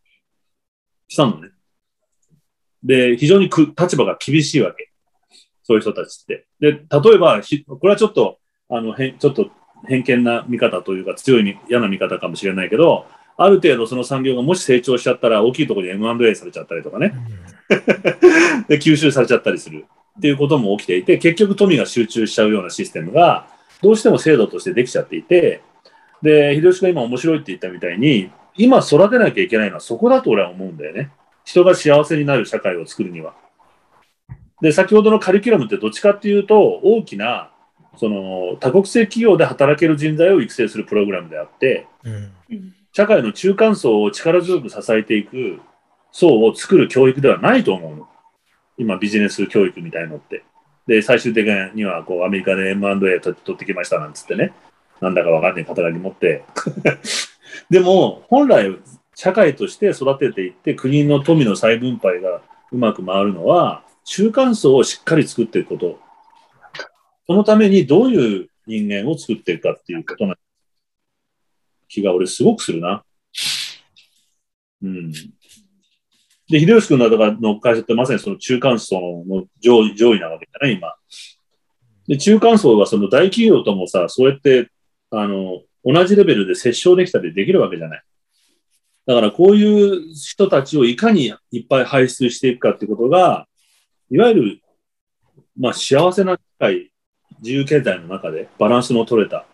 [1.08, 1.50] したのね。
[2.84, 4.87] で、非常にく立場が厳しいわけ。
[5.68, 6.46] そういう人たちって。
[6.62, 8.38] で、例えば、ひこれはちょっと、
[8.70, 9.50] あの、へんちょっと
[9.86, 17.14] 偏見な見方というか、強いみ嫌な見方かもしれないけど、ある程度その産業がもし成長しちゃったら、大きいところに M&A されちゃったりとかね。
[18.70, 19.86] で、吸収されちゃったりする
[20.18, 23.48] っていうことも起きていて、結局富が集中しちゃうようなシステムが、
[23.82, 25.62] どうしても制度としてできちゃっていて、
[26.24, 31.12] で、秀吉が今面白いって言ったみたいに、今育てなきゃいけないのはそこだと俺は思うんだよね。
[31.46, 33.34] 人が幸せになる社会を作るには。
[34.62, 37.52] で、先ほどのカリキュラムってどっちかっていうと、大きな、
[37.98, 42.32] その、多国籍企業で働ける人材を育成するプログラムであって、うん
[42.98, 45.60] 社会の中間層を力強く支えていく
[46.12, 48.08] 層を作る教育ではないと思うの。
[48.76, 50.44] 今、ビジネス教育みたいのって。
[50.88, 54.52] で、最終的には、こう、アメリカで M&A 取取ってきましたなんつってね。
[55.00, 56.44] なんだかわかんない肩書き持って。
[57.70, 58.76] でも、本来、
[59.14, 62.42] 社会として育てていって、国の富の再分配が
[62.72, 66.00] うまく回るのは、中間層をしっかり作っていくこと。
[67.28, 70.36] そのためにどういう人間を作っていくかっていうことな
[71.90, 73.04] 気が俺すごくするな。
[74.82, 75.12] うん。
[75.12, 80.96] で、秀吉君などがの会社ってまさにその中間層の上位上位なわけじゃない、今。
[82.08, 84.72] で、中間層はその大企業ともさ、そうやって、
[85.12, 88.04] あの、同じレベルで折衝できたりできるわけじゃない。
[89.06, 93.47] だからこういう人たちをいかにいっぱい輩出していくかってことが、
[94.10, 94.62] いわゆる、
[95.60, 96.92] まあ幸せな社会、
[97.40, 99.46] 自由経済の中でバランスの取れた。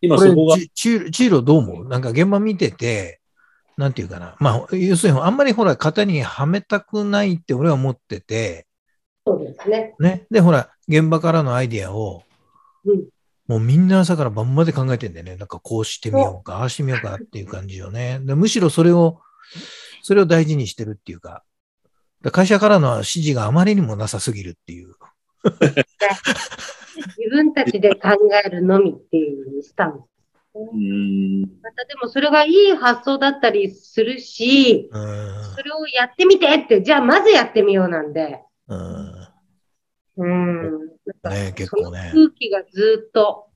[0.00, 1.88] 今こそこがれ、、チチーロどう思う？
[1.88, 3.20] なんか現場見てて、
[3.76, 4.36] なんていうかな。
[4.38, 8.66] まあ、要するに、あんまりほら、型にはめたくないって俺は思ってて、
[9.26, 9.94] そうですね。
[9.98, 10.26] ね。
[10.30, 12.22] で、ほら、現場からのアイディアを、
[12.84, 13.04] うん
[13.48, 15.36] もうみんな朝から晩まで考えてんだよね。
[15.36, 18.20] なんかこうしてみようか、ああしてみようかっていう感じよね。
[18.22, 19.22] でむしろそれを、
[20.02, 21.44] それを大事にしてるっていうか、だ
[22.32, 24.94] 会社からの指示があまりにもなさすぎるっていう。
[27.16, 28.10] 自分たちで考
[28.44, 30.08] えるのみっていうスタンス。
[30.54, 35.02] うーん、またでもそれがいい発想だったりするし、うん。
[35.54, 38.42] それをやってみてって、じゃあまずやってみようなんで。
[38.66, 39.28] うん。
[40.16, 40.88] うん。
[41.30, 42.10] ね結その構ね。
[42.12, 43.47] 空気がずっと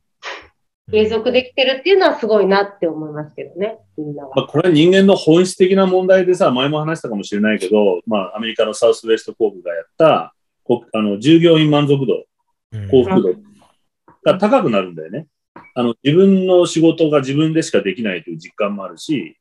[0.90, 4.30] 継続できてるっていうのはすごいなって思いますけどね、みんなは。
[4.34, 12.24] まあ、これは人間の本質的な問題でさ、前も話したかもしれないけど、まあ、アメリカのサウスウェストコープがやった、こあの従業員満足度、
[12.72, 12.88] うん。
[12.88, 13.34] 幸福度
[14.24, 15.26] が高くなるんだよね。
[15.74, 19.36] あの自分の仕事が自分でしかできないという実感もあるし、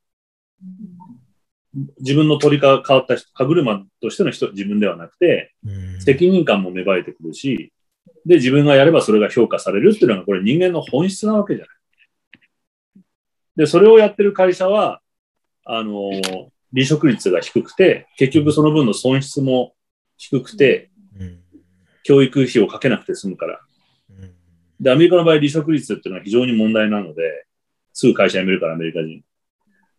[2.00, 6.02] 自分の取りか変わった人歯車としての人、自分ではなくて、うん。
[6.02, 7.72] 責任感も芽生えてくるし、
[8.26, 11.76] で、自分がやればそれが評価されるっていうのが、これ人間の本質なわけじゃない。
[13.56, 15.02] で、それをやってる会社は、
[15.66, 16.12] あの、
[16.74, 19.74] 離職率が低くて、結局その分の損失も
[20.18, 21.38] 低くて、うん
[22.04, 23.60] 教育費をかけなくて済むから。
[24.10, 24.34] うん
[24.80, 27.46] で、アメリカの場合、離職率っていうのは非常に問題なので、
[27.94, 29.24] すぐ会社辞めるから、アメリカ人。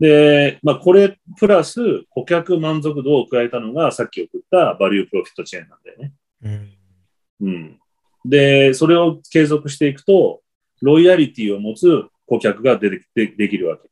[0.01, 6.13] で、まあ、これ、プラス、顧客満足度を加えたのが、さっき送ったバリュープロフィットチェーンなんだよね。
[6.43, 6.83] うん
[7.43, 7.81] うん。
[8.25, 10.43] で、それを継続していくと、
[10.81, 13.89] ロイヤリティを持つ顧客が出てでできるわけ。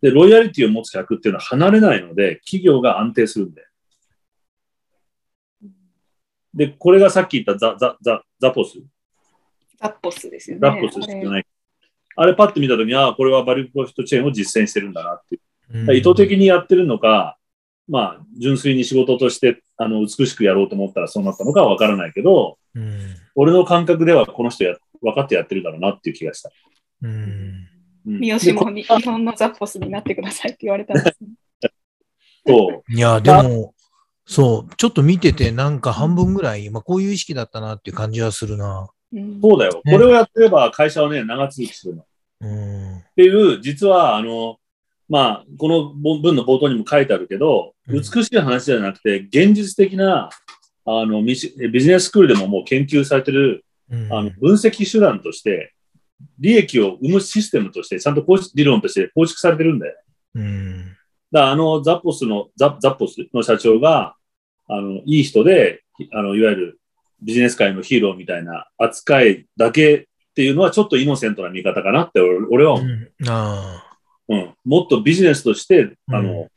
[0.00, 3.68] で、ロイヤリティを持つ客っていうのは離れないので、企業が安定するんだよ。
[6.54, 8.78] で、これがさっき言ったザ、ザ、ザ、ザポス？
[9.80, 10.60] ザッポスですよね。
[10.60, 11.46] ザポスじゃない。
[12.14, 15.40] あれパッと見たときに、ああ、これはバリュープロフィットチェーンを実践してるんだなっていう。
[15.40, 17.38] うん意図的にやってるのか、
[17.88, 26.50] まあ、純粋に仕事として、あの、美しくやろうと思ったらそうなったのかはわからないけど、うん俺の感覚ではこの人や、分かってやってるだろうなっていう気がした。
[27.02, 27.68] うん
[28.06, 31.30] うん三好もに日本のザッポスになってくださいって言われたんですね。
[32.44, 33.74] と、いや、でも、
[34.26, 38.88] そう、ちょっと見てて、なんか半分ぐらい、まあ、こういう意識だったなっていう感じはするな。
[39.12, 39.80] うんそうだよ。
[39.84, 42.02] ねこれをやってれば会社はね、長続きするの。
[42.02, 42.06] っ
[42.40, 43.02] うん。
[43.14, 44.58] ていう、実は、あの、
[45.12, 48.00] まあ、この文の冒頭にも書いてあるけど、うん。
[48.00, 50.30] 美しい話じゃなくて、現実的な、
[50.86, 54.10] あの、ビジネススクールでももう研究されてる、うん。
[54.10, 55.74] あの、分析手段として、
[56.38, 59.98] 利益を生むシステムとして、ちゃんと構築理論として構築されてるんだよ。
[60.36, 60.96] うん。
[61.30, 64.14] だからあの、ザッポスの、ザザッポスの社長が、
[64.66, 66.80] あの、いい人で、あの、いわゆる
[67.20, 73.28] ビジネス界のヒーローみたいな扱いだけっていうのはちょっとイノセントな見方かなって俺俺は思う、うん。
[73.28, 73.91] あ
[74.32, 74.54] うん。
[74.64, 76.48] もっとビジネスとして、あの、うん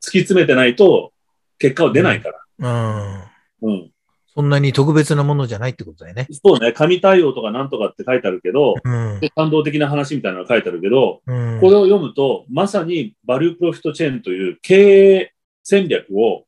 [0.00, 1.12] 突き詰めてないと
[1.58, 2.38] 結果は出ないから。
[2.62, 3.30] あ。
[3.60, 3.72] うん。
[3.72, 3.90] うん。
[4.28, 6.28] そんなに特別なものじゃないってことだよね。
[6.30, 9.18] そうね、神対応とかなんとかって書いてあるけど、うん。
[9.20, 11.60] で感動的な話みたいなのが書いてあるけど、うん。
[11.60, 15.32] これを読むと、まさにバリュープロフィットチェーンという経営
[15.64, 16.46] 戦略を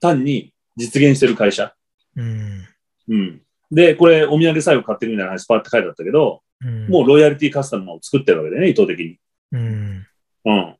[0.00, 1.74] 単に実現してる会社。
[2.16, 2.66] うん。
[3.08, 3.42] うん。
[3.70, 9.18] で、これ、お土産最後買ってるみたいな話、パーって書いてあったけど、もうロイヤリティカスタマーを作ってるわけでね、意図的に。
[9.52, 10.06] うん。
[10.44, 10.76] うん。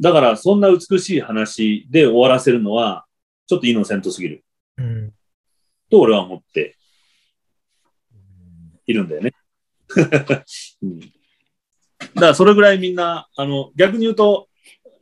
[0.00, 3.06] だから、そんな美しい話で終わらせるのは、
[3.46, 4.44] ちょっとイノセントすぎる。
[4.76, 5.12] うん。
[5.90, 6.76] と俺は思って
[8.86, 9.32] いるんだよね。
[10.82, 11.14] うん、だか
[12.14, 14.48] ら、それぐらいみんな、あの、逆に言うと、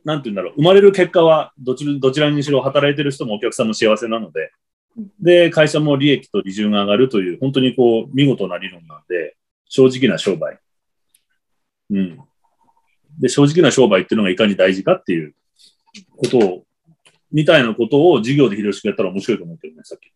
[0.03, 4.51] なんて言うんだろう、生まれる結果はどちら、どちらにしろ働いてる人もお客さんも幸せなので、
[5.19, 9.37] で、会社も利益と利潤が上がるという、本当にこう、見事な理論なんで、
[9.69, 10.59] 正直な商売。
[11.91, 12.19] うん。
[13.19, 15.35] で、正直な商売っていうのがいかに大事かっていう
[16.17, 16.65] ことを、
[17.31, 20.11] みたいなことを授業で広しくやったら面白いと思ってるね、さっき。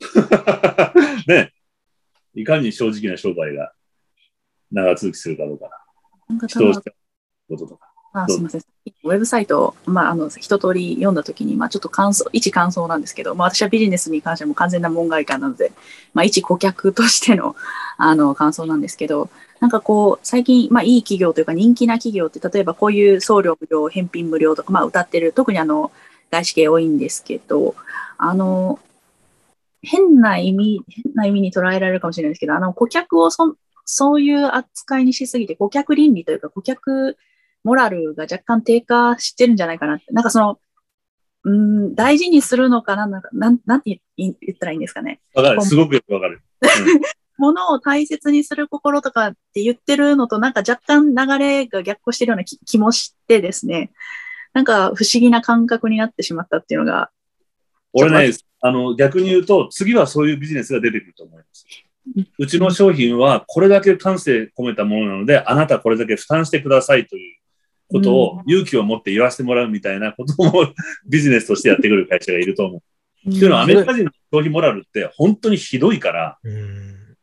[1.28, 1.52] ね。
[2.34, 3.72] いかに正直な商売が
[4.72, 5.70] 長続きするかどうか。
[6.28, 6.94] な人をして
[7.48, 7.93] こととか。
[8.14, 8.62] あすみません。
[9.02, 15.72] ウェブサイト、まあ、あの、一通り読んだときに、まあ、ちょっと感想、一感想なんですけど、まあ、私はビジネスに関しても完全な門外漢なので、
[16.12, 17.56] まあ、一顧客としての、
[17.96, 25.90] あの、感想なんですけど、なんかこう、最近、まあ、いい企業というか人気な企業って、例えばこういう送料無料、返品無料とか、まあ、歌ってる、特にあの、
[26.30, 27.74] 外資系多いんですけど、
[28.16, 28.78] あの、
[29.82, 33.54] 変な意味、変な意味に捉えられるかもしれないですけど、あの、顧客をそん
[33.86, 37.16] そういう扱いにしすぎて、顧客倫理というか、顧客
[37.64, 40.04] モラルが若干低下してるんじゃないかなって。
[40.12, 40.58] なんかその、
[41.44, 45.20] うん、大事にするのかなんだか、なん、なんて言ったらいいんですかね。
[45.34, 45.62] わかる。
[45.62, 46.42] すごくよくわかる。
[47.36, 53.90] ものを大切にする心とかって言ってるのと、なんか若干流れが逆行してるような気気もしてですね、
[54.52, 57.10] なんか不思議な感覚になってしまったっていうのが、
[57.92, 61.66] 俺ね、あの、逆に言うと、次はそういうビジネスが出てくると思います。
[62.38, 67.36] うちの商品はこれだけ感性込めたものなので、あなたこれだけ負担してくださいという
[67.94, 70.66] ことを勇気を持って言わせてもらうみたいなことも
[71.08, 73.28] ビジネスとしてやってくる会社がいると思う。
[73.30, 77.16] っていうのはアメリカ人の消費モラルって本当にひどいから、うん。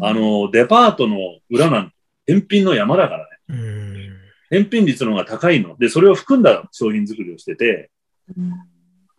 [0.00, 1.16] あの、デパートの
[1.48, 1.94] 裏なんて
[2.26, 3.24] 返品の山だからね。
[3.48, 4.16] うん。
[4.50, 5.76] 返品率の方が高いの。
[5.78, 7.90] で、それを含んだ商品作りをしてて、
[8.36, 8.52] うん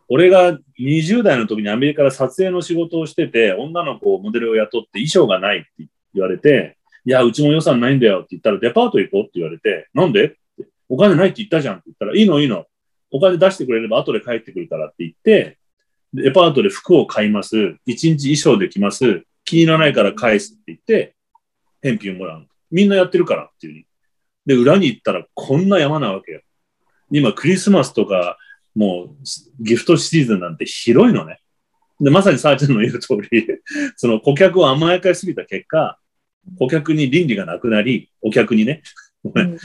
[0.09, 5.67] 俺が20代の時にアメリカで撮影の仕事をしてて、女の子をモデルを雇って衣装がないって
[6.13, 10.25] 言われて、いや、うちも予算ないんだよって言ったら、デパート行こうって言われて、なんで？
[10.25, 10.37] って
[10.89, 12.65] お金ないって言ったじゃんって言ったら、いいのいいの。
[13.11, 15.57] お金出してくれれば後で帰ってくるからって言って、
[16.13, 17.77] デパートで服を買います。
[17.85, 19.23] 一日衣装で着ます。
[19.43, 21.15] 気に入らないから返すって言って、
[21.81, 22.47] 返品もらう。
[22.71, 23.85] みんなやってるからっていううに。
[24.45, 26.41] で、裏に行ったらこんな山なわけよ。
[27.11, 28.37] 今、クリスマスとか、
[28.75, 31.39] もう、ギフトシーズンなんて広いのね。
[31.99, 33.47] で、まさにさあちゃんの言う通り、
[33.95, 35.97] その顧客を甘やかしすぎた結果、
[36.59, 38.83] 顧客に倫理がなくなり、お客にね、
[39.23, 39.57] ごめん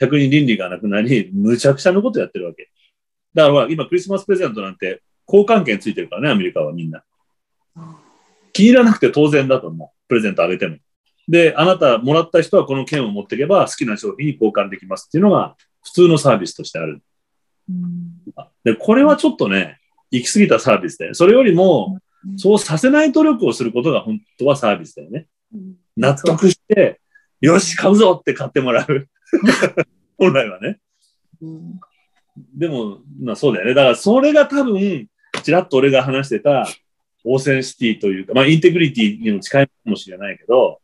[0.00, 2.70] 逆に倫理がなくなり、むちゃくちゃなことやってるわけ。
[3.34, 7.04] だから今クリスマスプレゼントなんて交換券ついてるからね、アメリカはみんな。
[8.52, 10.08] 気に入らなくて当然だと思う。
[10.08, 10.78] プレゼントあげても。
[11.28, 17.02] で、あなたもらった人はこの券を持っていけば好きな商品に交換できますっていうのが普通のサービスとしてある。
[18.64, 19.78] で、これはちょっとね、
[20.10, 21.98] 行き過ぎたサービスで、それよりも、
[22.36, 25.26] そうさせない努力をすることが本当はサービスだよね。
[25.96, 27.00] 納得して、
[27.40, 29.08] よし、買うぞって買ってもらう。
[30.18, 30.78] 本来はね。
[32.54, 33.74] でも、まあそうだよね。
[33.74, 35.08] だからそれが多分、
[35.42, 36.66] ちらっと俺が話してた、
[37.24, 40.80] オーセンシティというか、まあインテグリティにも近いかもしれないけど、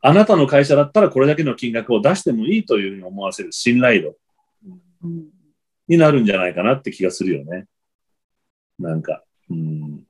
[0.00, 4.16] あなたの会社だったらこれだけの金額を出してもいいというふうに思わせる信頼度
[5.88, 7.66] になるんじゃないかなって気がするよね。
[8.78, 9.22] なんか。
[9.50, 10.02] うん、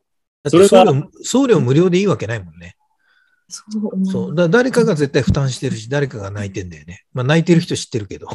[0.47, 2.77] それ送料無料でいいわけないもんね。
[3.49, 4.35] そうそう。
[4.35, 7.05] だ誰かが絶対負担してるし、誰かが泣いてんだよね。
[7.13, 8.29] まあ泣いてる人知ってるけど。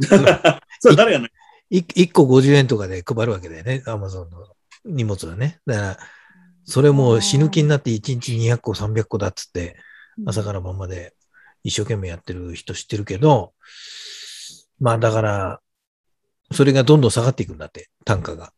[0.80, 1.30] それ誰がね、
[1.70, 3.82] 1個50円とかで配るわけだよね。
[3.86, 4.46] アマゾンの
[4.84, 5.60] 荷物はね。
[5.66, 5.98] だから、
[6.64, 9.76] それもう死ぬ気になって1日200個、300個だっつって、
[10.26, 11.14] 朝から晩まで
[11.62, 13.52] 一生懸命やってる人知ってるけど、
[14.80, 15.60] まあだから、
[16.52, 18.52] それがどんどん下がっていくんだって、単価が。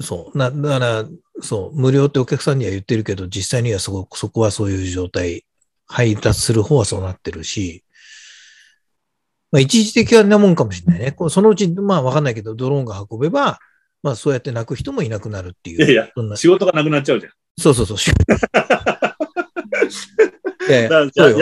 [0.00, 0.38] そう。
[0.38, 1.04] な、だから、
[1.42, 5.44] そう、無料ってお客さんには言ってるけど、実際にはそこ、そこはそういう状態、
[5.86, 7.84] 配達する方はそうなってるし、
[9.50, 11.16] まあ一時的なもんかもしれないね。
[11.28, 13.58] そのうち、まあわかんないけど、ドローンが運べば、
[14.02, 15.84] まあそうやって泣く人もいなくなるっていう。
[15.84, 17.32] いやいや仕事がなくなっちゃうじゃん。
[17.58, 17.98] そうそうそう。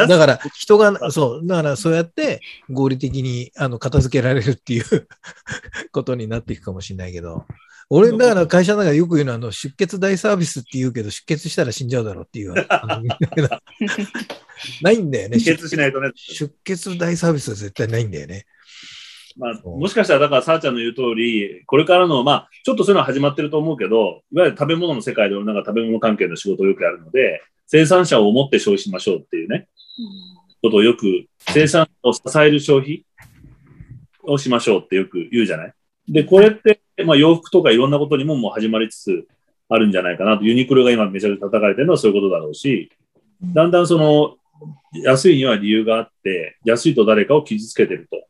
[0.06, 4.84] だから、人が、そう、だからそうやって合理的にあの片付けられるっていう
[5.92, 7.44] ことになっていくかもしれないけど、
[7.92, 12.55] 俺、だから会社の中でよく言うのは、あの、出血大サービスって言うけど、出血したら死んじゃうだろうっていう。
[14.81, 15.38] ないんだよね。
[15.38, 16.12] 止血しないとね。
[16.14, 18.46] 出血大サービスは絶対ないんだよね。
[19.37, 29.66] まあ、もしかしたら、だから、さあちゃんの言う通り、これからの、まあ、ちょっとそういうのは始まってると思うけど、いわゆる食べ物の世界で俺なんか食べ物関係の仕事をよくやるので、生産者を思って消費しましょうっていうね、
[30.62, 33.05] ことをよく、生産を支える消費
[34.22, 35.74] をしましょうってよく言うじゃない
[36.10, 39.28] で、これって、まあ、洋服とかいろんなことにももう始まりつつ
[39.68, 40.44] あるんじゃないかなと。
[40.44, 42.90] ユニクロが今めちゃくちゃ叩かれてるのはそういうことだろうし、
[43.40, 44.36] だんだんその、
[45.04, 48.26] 安いには理由があって、安いと誰かを傷つけてると。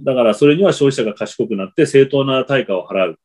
[0.00, 3.20] だからそれには消費者が賢くなって正当な対価を払う。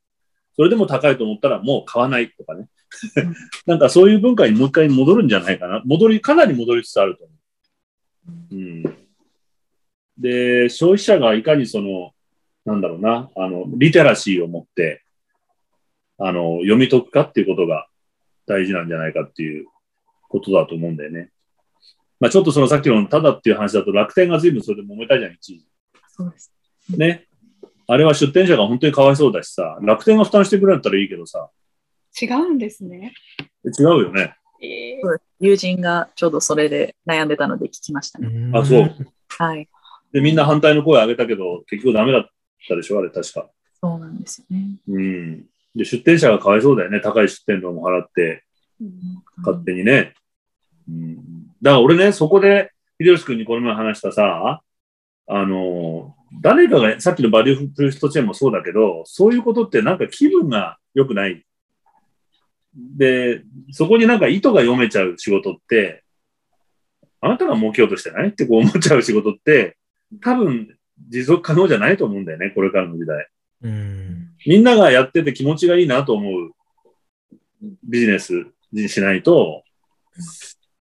[0.58, 2.68] それでも高いと思ったらもう買わないとかね。
[3.66, 5.82] なんかそういう文化にもう一回戻るんじゃないかな。
[5.86, 7.34] 戻り、かなり戻りつつあると思
[8.52, 8.56] う。
[8.56, 8.84] うん。
[10.18, 12.12] で、消費者がいかにその、
[12.66, 15.04] なんだろうな、あの、リテラシーを持って、
[16.18, 17.88] あの、読み解くかっていうことが
[18.48, 19.68] 大事なんじゃないかっていう
[20.30, 21.30] ことだと思うんだよね。
[22.20, 25.66] まあちょっとそのさっきのただっていう話だと楽天が随分それで揉めたじゃん、一時。
[26.08, 26.52] そうです。
[26.98, 27.28] ね。
[27.88, 31.50] あれは出店者が本当にかわいそうだしさ、楽天が負担してくれるんだったらいいけどさ、
[32.20, 33.14] 違うんですね。
[33.66, 34.36] 違うよね。
[34.62, 38.52] えー友人がちょうどそれで悩んでたので聞きましたね。
[38.58, 38.96] あそう。
[39.28, 39.68] はい。
[40.14, 42.30] で、みんな反対の声を上げたけど、結局ダメだっ
[42.68, 43.50] たでしょ、あれ確か。
[43.82, 44.78] そうなんですよね。
[44.88, 45.46] うん。
[45.76, 47.02] で、出店者がかわいそうだよね。
[47.02, 48.44] 高い出店料も払って、
[49.38, 50.14] 勝手にね。
[50.90, 51.16] うん。
[51.62, 54.62] だから俺ね、そこで、秀吉君にこの前話したさ、
[55.28, 61.46] あの、誰かが、さっきのバリュープルストチェーンもそうだけど、そういうことってなんか気分が良くない。
[62.76, 66.04] で、そこになんか意図が読めちゃう仕事って、
[67.22, 68.30] あなたが儲けようとしてない？
[68.30, 69.78] ってこう思っちゃう仕事って、
[70.22, 70.75] 多分
[71.10, 73.28] 持続可能じゃないと思うんだよね、これからの時代。
[73.64, 74.30] うん。
[74.46, 76.52] みんながやってて気持ちがいいなと思う
[77.84, 79.64] ビジネスにしないと、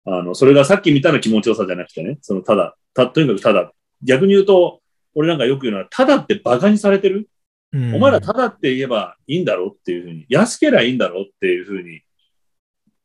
[0.05, 3.71] あの、それがさっきみたいな気持ちよさじゃなくてね、そのただ、た、とにかくただ、
[4.03, 4.81] 逆に言うと、
[5.15, 7.29] 俺なんかよく言うのは、ただって馬鹿にされてる、
[7.73, 12.01] お前らただって言えばいいんだろっていうふうに、安けりゃいいんだろっていうふうに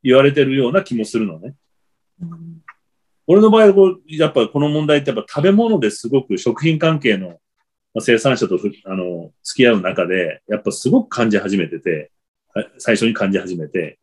[0.03, 1.55] 言われてるような気もするのね。
[3.27, 7.39] 俺の場合はこう、やっぱこの問題ってやっぱ食べ物ですごく食品関係の
[7.99, 12.11] 生産者とあの付き合う中で、やっぱすごく感じ始めてて、
[12.77, 13.99] 最初に感じ始めて、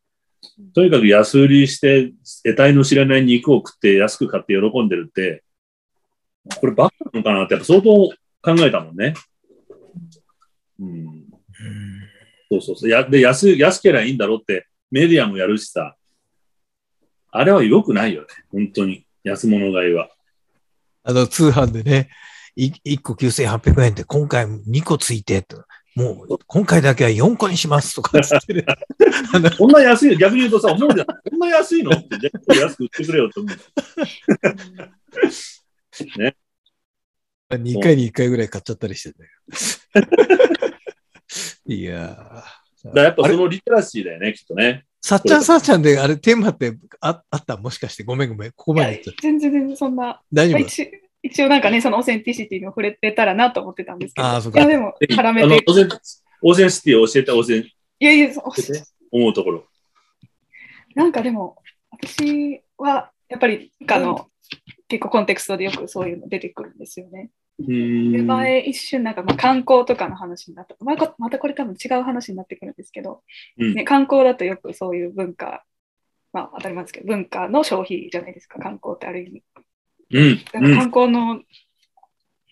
[0.75, 2.13] とにかく安売りして、
[2.45, 5.43] 得体の知らない肉を食って安く買って喜んでるって、
[6.61, 8.15] これバカなのかなってやっぱ相当考
[8.67, 9.15] えたもんね。
[10.81, 11.25] うん。
[12.51, 12.91] そうそうそう。
[12.91, 15.97] やで安、安けりゃいいんだろうってメディアもやるしさ。
[17.31, 18.29] あれは良くないよね。
[18.51, 19.05] 本当に。
[19.29, 20.11] 安物買いは。
[21.05, 22.11] あの、通販でね、
[22.57, 25.65] い1個9800円って今回2個ついてと、
[25.95, 28.39] もう今回だけは4個にしますとかつっ
[29.59, 31.07] こんな安い、逆に言うとさ、思うじゃん。
[31.07, 31.91] こんな安いの？
[31.91, 33.57] って、安く売ってくれよって思う。
[36.21, 36.37] ね。
[37.51, 39.25] 2回に1回ぐらい買っちゃったりしてて。
[41.67, 42.45] いや
[42.95, 44.85] だやっぱそのリテラシーだよね、きっとね。
[45.01, 47.57] さっちゃんさっちゃんであれテーマってああった？
[47.57, 48.53] もしかしてごめんごめん。
[48.53, 49.23] ここまで言っちゃった。
[49.23, 50.59] 全然全然そんな、大丈夫？
[50.61, 50.91] 一
[51.23, 55.89] 一応なんかね、そのオーセンティシティに触れてたらなと思ってたんですけど、あーそうかいやでも絡あめて、のオーセン
[56.43, 58.45] オーセンシティを教えて、オーセンいやいや、そう
[59.11, 59.65] 思うところ。
[60.95, 61.57] なんかでも、
[61.91, 64.29] 私はやっぱりあの、
[64.89, 67.31] 結構コンテクストでよくそういうの出てくるんですよね。
[67.61, 68.27] うでーん。
[68.27, 73.23] 前一瞬なんかまあ観光とかの話になった、ままたこれ多分違う話になってくるんですけど、
[73.59, 75.65] うんね、観光だとよくそういう文化、
[76.33, 79.43] まあ当たり前ですけど、文化の消費じゃないですか、観光ってある意味。
[80.11, 80.75] うん。
[80.75, 81.43] 観光の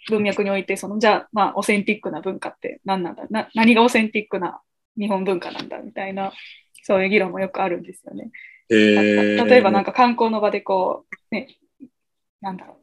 [0.09, 3.27] 文脈において、そのじゃあ、まあ、オセンティックな文化って何なんだ？
[3.29, 4.61] な、何がオセンティックな
[4.99, 6.33] 日本文化なんだみたいな、
[6.83, 8.31] そういう議論もよくあるんですよね。
[8.71, 11.57] えー例えばなんか観光の場でこう、ね、
[12.41, 12.77] なんだろう、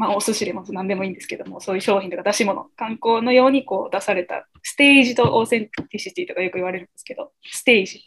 [0.00, 8.02] まあお寿司でも何でもいいんですけども、そういう商品とか出し物、観光のようにこう出された staged authenticity とかよく言われるんですけど、ステージ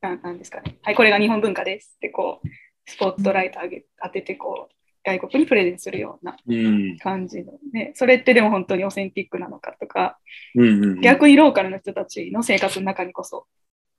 [0.00, 0.78] ななんですかね。
[0.80, 2.48] はい、これが日本文化ですってこう、
[2.86, 4.74] スポットライト上げ当ててこう、
[5.04, 6.96] 外国にプレゼンするようなうん。
[6.98, 10.18] 感じのね、それってでも本当にオーセンティックなのかとか。
[11.02, 13.46] 逆にローカルの人たちの生活の中にこそ、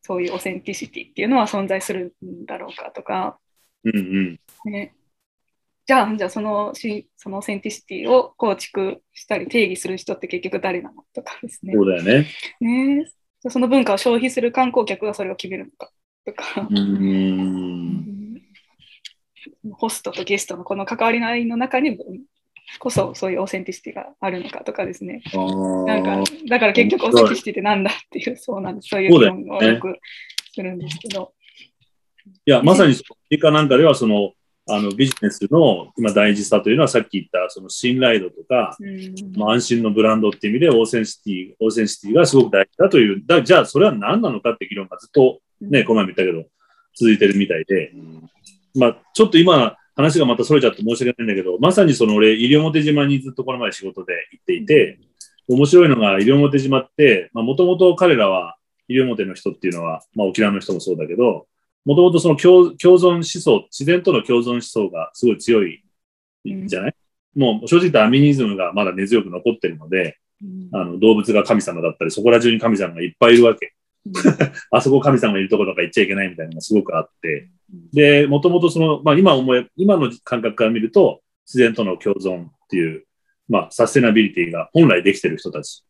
[0.02, 3.38] そういう authenticity っていうのは存在するんだろうかとか、
[3.84, 4.72] うんうん。
[4.72, 4.96] ね、
[5.88, 11.73] じゃあ、じゃあそのしその authenticity を構築したり定義する人って結局誰なのとかですね。
[11.73, 12.27] そうだよね。
[12.59, 13.05] ね
[13.47, 15.91] その文化を消費する観光客がそれを決めるのか
[16.25, 18.41] とかう、ーん。
[19.73, 21.99] ホストとゲストのこの関わり合いの中に
[22.79, 25.21] こそそういう authenticity があるのかとかですね。
[25.33, 25.38] あ
[25.86, 28.89] なんかー、だから結局 authenticity ってなんだっていう、そうなんです。
[28.89, 29.99] そういう議論をよく
[30.51, 31.33] するんですけど。
[32.47, 34.33] いや、まさにアメリカなんかでは、その、
[34.68, 39.13] あのビジネスの今大事さというのはさっき言ったその信頼度とか、うん。
[39.38, 46.47] まあ、安心のブランドっていう意味で authenticity、authenticity がすごく大事だという、だじゃあそれは何なのかって議論がずっとね、この前も言ったけど、
[46.95, 47.91] 続いてるみたいで、
[48.76, 54.99] まあちょっと今話がまたそれちゃって申し訳ないんだけど、まさにその俺、西表島にずっとこの前仕事で行っていて、
[55.47, 58.57] 面白いのが西表島って、まあもともと彼らは
[58.89, 61.47] 西表の人っていうのは、まあ沖縄の人もそうだけど、
[61.86, 65.83] もともとその共共存思想、自然との共存思想がすごい強い
[66.43, 66.95] じゃない、
[67.36, 70.69] もう正直言ったらアミニズムがまだ根強く残ってるので、うん。
[70.71, 73.73] あの動物が神様だったり、そこら中に神様がいっぱいいるわけ。
[74.71, 77.49] あそこ神様がいるところとか行っちゃいけないみたいなのがすごくあって。
[77.93, 83.05] で、もともとその、まあ今思え、今の感覚から見ると、自然との共存っていう、
[83.49, 85.83] まあサステナビリティが本来できてる人たち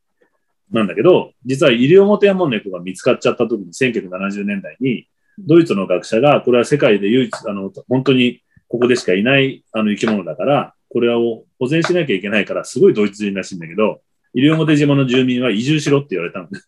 [0.71, 5.07] なんだけど、実はイリオモテヤモンネコが見つかっちゃった時に1970年代に、
[5.39, 14.01] ドイツの学者が、これは世界で唯一、あの、本当にここでしかいないあの生き物だから、これを保全しなきゃいけないから、すごいドイツ人らしいんだけど、
[14.33, 16.59] 西表島の住民は移住しろって言われたのね。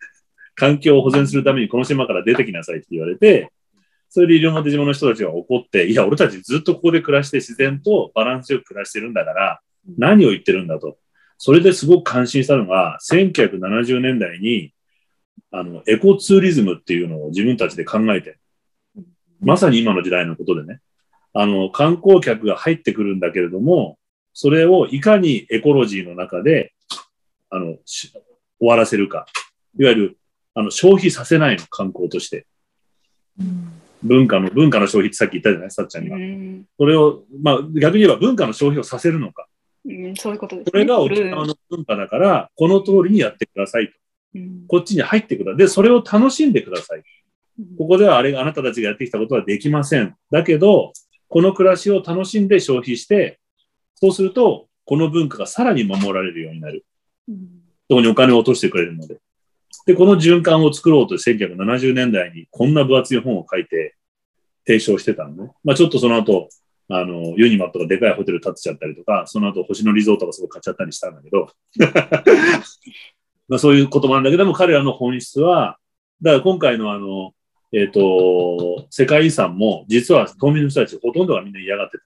[0.54, 3.50] 環境を保全するためにこの島から出てきなさいって言われて、
[4.08, 9.60] それで西表島の人たちが怒って、いや、俺たちずっとここで暮らして自然とバランスよく暮らしてるんだから、
[9.98, 10.98] 何を言ってるんだと。
[11.38, 14.72] それですごく感心したのが、1970年代に、
[15.50, 18.38] あの、エコツーリズムっていうのを自分たちで考えて、
[19.40, 20.80] まさに今の時代のことでね、
[21.32, 23.98] あの、観光客が入ってくるんだけれども、
[24.32, 26.72] それをいかにエコロジーの中で、
[27.50, 28.10] あの、し
[28.58, 29.26] 終わらせるか。
[29.78, 30.18] いわゆる、
[30.54, 32.46] あの、消費させないの、観光として。
[34.02, 35.70] 文化の、文化の消費ってさっき言ったじゃない？
[35.70, 36.16] さっちゃんが。
[36.16, 39.46] うんそれを、まあ、逆に言えば文化の消費をさせるのか。
[39.84, 40.70] うんそういうことですね。
[40.70, 43.94] これが沖縄の文化だから、この通りにやってくださいと。
[44.34, 45.56] うんこっちに入ってください。
[45.58, 47.02] で、それを楽しんでください。
[47.78, 50.16] ここではあれがあなたたちがやってきたことはできません。
[50.30, 50.92] だけど、
[51.28, 53.38] この暮らしを楽しんで消費して、
[53.94, 56.84] そうすると、この文化がさらに守られるようになる。
[57.28, 59.18] うんそこにお金を落としてくれるので。
[59.86, 63.94] で、この循環を作ろうと1970年代にこんな分厚い本を書いて
[64.66, 65.52] 提唱してたのね。
[65.62, 66.48] まあちょっとその後、
[66.88, 71.50] あの、ユニマットがでかいホテル建てちゃったりとか、その後星野リゾートがすごい買っちゃったりしたんだけど、
[73.48, 75.78] まあそういうこともあるんだけども、彼らの本質は、
[76.22, 77.32] だから今回のあの、
[77.72, 82.04] えっ、と、世界遺産も、実は島民の人たちほとんどがみんな嫌がってた。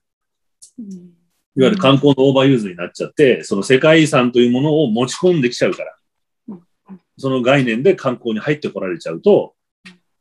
[1.55, 5.95] いわゆる観光の overuse になっちゃって、その世界遺産というものを持ち込んできちゃうから、
[7.17, 9.53] その概念で観光に入ってこられちゃうと、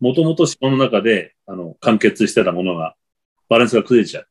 [0.01, 2.95] もともと島の中で、あの、完結してたものが、
[3.49, 4.29] バランスが崩れちゃう。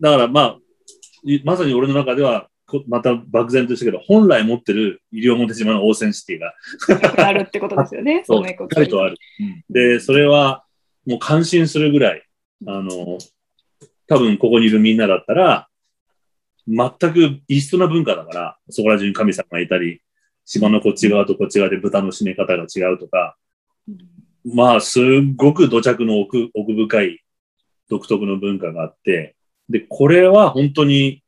[0.00, 0.58] だからまあ、
[1.44, 2.48] まさに俺の中では、
[2.88, 6.54] また漠然としたけど、本来持ってる西表島のオーセンシティが、
[7.26, 8.22] あるってことですよね。
[8.26, 8.80] そう、しっか。
[8.80, 9.16] りとある。
[9.68, 10.64] で、それは
[11.06, 12.22] もう感心するぐらい、
[12.66, 13.18] あの、
[14.06, 15.68] 多分ここにいるみんなだったら、
[16.66, 20.00] 全く異質な文化だから、そこら中に神様がいたり、
[20.44, 23.36] 島のこっち側とこっち側で豚の締め方が違うとか、
[24.44, 25.02] まあ、すっ
[25.36, 27.20] ごく土着の奥奥深い
[27.88, 29.36] 独特の文化があって、
[29.68, 31.22] で、これは本当に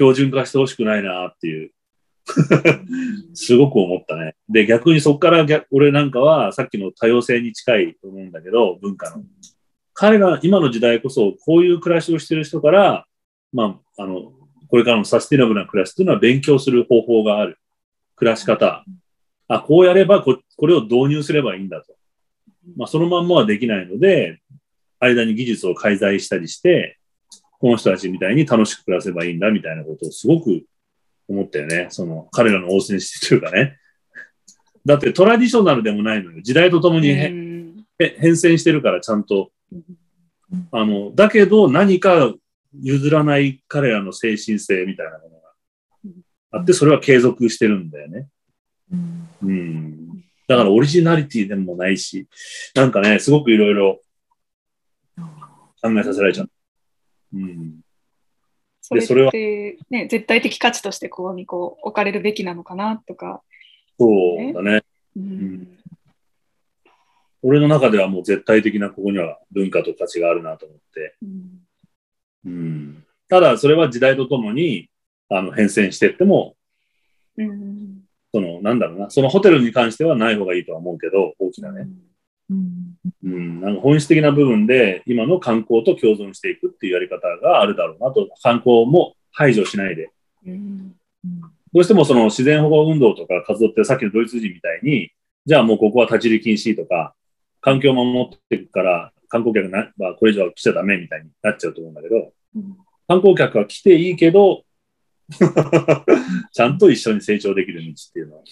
[0.00, 1.72] 標準化してほしくないなっていう、
[3.34, 4.34] すごく思ったね。
[4.48, 9.22] で、逆にそこから逆俺なんかはさっきの多様性に近いと思うんだけど、文化の。
[9.92, 13.06] 彼が今の時代こそこういう暮らしをしてる人から、
[13.52, 14.32] まあ、あの、
[14.68, 17.58] これからのサスティナブルな暮らしっていうのは勉強する方法がある。
[18.16, 18.84] 暮らし方。
[19.48, 21.94] あ、こうやればこ、これを導入すればいいんだと。
[22.76, 24.40] まあ、そのまんまはできないので、
[25.00, 26.99] 間に技術を介在したりして、
[27.60, 30.62] この人たちみたいに楽しく暮らせばいいんだみたいなことをすごく
[31.28, 31.88] 思ったよね。
[31.90, 33.76] その、彼らの応戦してというかね。
[34.86, 36.40] だってトラディショナルでもないのよ。
[36.42, 39.52] 時代とともに変遷してるからちゃんと。
[40.72, 42.34] あの、だけど何か
[42.80, 45.52] 譲らない彼らの精神性みたいなものが
[46.52, 48.28] あって、それは継続してるんだよね。
[49.42, 50.24] うん。
[50.48, 52.26] だからオリジナリティでもないし、
[52.74, 54.00] なんかね、すごくいろいろ
[55.82, 56.50] 考えさせられちゃう。
[57.32, 57.80] うん。
[58.80, 63.42] それそれはって、ね、絶対的価値としてここにこう置かれるべきなのかなとか。
[63.98, 64.82] そうだね。
[65.16, 65.76] うん
[67.42, 71.16] 俺の中ではもう絶対的なここには文化と価値があるなと思って。
[71.22, 71.60] うん
[72.44, 73.04] うん。
[73.28, 74.90] ただ、それは時代とともに、
[75.28, 76.56] あの、変遷していっても、
[77.36, 78.00] うん
[78.32, 81.82] その、なんだろうな、そのホテルに関してはない方がいいとは思うけど、大きなね。
[81.82, 81.98] うん、
[83.22, 90.10] なんか本質的な部分で、今の観光と共存していくっていうやり方があるだろうなと、観光も排除しないで。
[90.46, 90.94] うん。
[91.72, 95.10] どうしてもその自然保護運動とか活動ってさっきのドイツ人みたいに、
[95.46, 97.14] じゃあもうここは立ち入り禁止とか、
[97.60, 102.76] 環境を守っていくから観光客なはこれ以上は来ちゃダメみたいになっちゃうと思うんだけど、うん
[103.10, 104.62] 観光客は来ていいけど、
[106.54, 108.44] ちゃんと一緒に成長できる道っていうのは、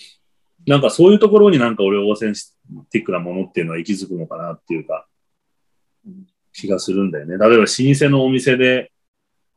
[0.69, 2.35] なんかそういうところになんか俺オーセン
[2.91, 5.07] ティックなものっていうのは息づくのかなっていうか、
[6.53, 7.39] 気がするんだよね。
[7.39, 8.93] 例えば老舗のお店で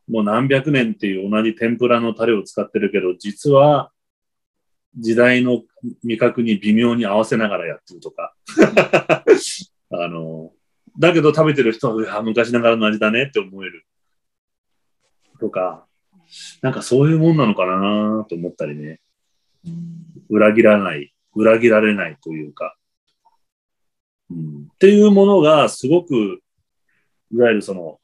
[0.08, 3.92] もう何百年っていう同じ天ぷらのタレを使ってるけど、実は
[4.98, 5.64] 時代の
[6.04, 8.34] 味覚に微妙に合わせながらやってるとか。
[9.94, 10.54] あの、
[10.98, 13.86] だけど食べてる人は昔ながらの味だねって思える。
[15.40, 15.86] とか、
[16.62, 19.02] なんかそういうもんなのかなと思ったりね。
[20.30, 22.76] 裏切らない、裏切られないというか。
[24.30, 26.42] うん、っていうものがすごく、
[27.32, 28.00] いわゆるその、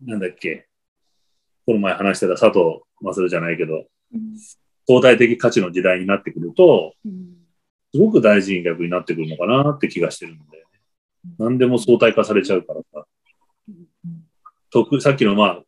[0.00, 0.68] なんだっけ、
[1.66, 4.36] この前話してた佐藤正じゃないけど、うん
[4.90, 7.38] 相対的価値の時代になってくると、うん
[7.94, 10.80] すごく大事に逆になってくるのかなって気がしてるんだよね。
[11.38, 13.06] 何でも相対化されちゃうからさ。
[14.70, 15.62] 特さっきのまあ、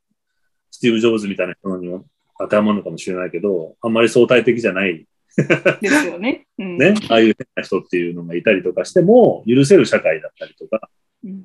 [0.71, 2.05] スティーブ・ジョブズみたいな人にも
[2.41, 5.07] 当てはまるのかもしれないけど、あんまり相対的じゃない。
[5.37, 6.47] ですよね。
[6.59, 6.79] うん。
[6.79, 10.89] ね、ああいう変な人っていうのがいたりとかしても、許せる社会だったりとか、
[11.25, 11.45] うん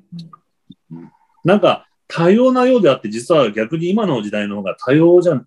[1.44, 5.40] なんか多様なようであって、実は逆に今の時代の方が多様じゃ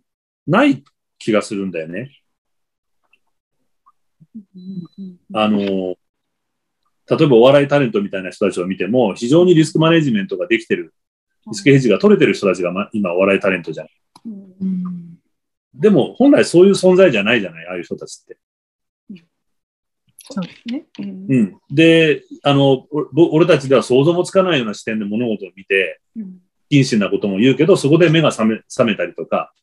[0.47, 0.81] ない
[1.17, 2.11] 気がするんだよね。
[5.33, 10.93] あの、例えばお笑いタレントみたいな人たちを見ても、非常にリスクマネジメントができてる、
[11.47, 13.87] リスクヘッジが取れてる人たちが、ま、今お笑いタレントじゃん。
[14.25, 14.38] うん
[15.79, 18.37] でも本来そういう存在じゃないじゃない、ああいう人たちって。
[20.31, 20.85] そうですね。
[20.99, 21.57] うんうん。
[21.71, 25.99] で、あの、お俺たちでは想像もつかないような視点で物事を見て、
[26.69, 29.53] 謹慎なことも言うけど、そこで目が覚め覚めたりとか、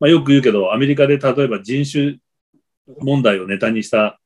[0.00, 2.18] まあ、よく言うけど、アメリカで例えば人種
[3.00, 4.18] 問題をネタにした、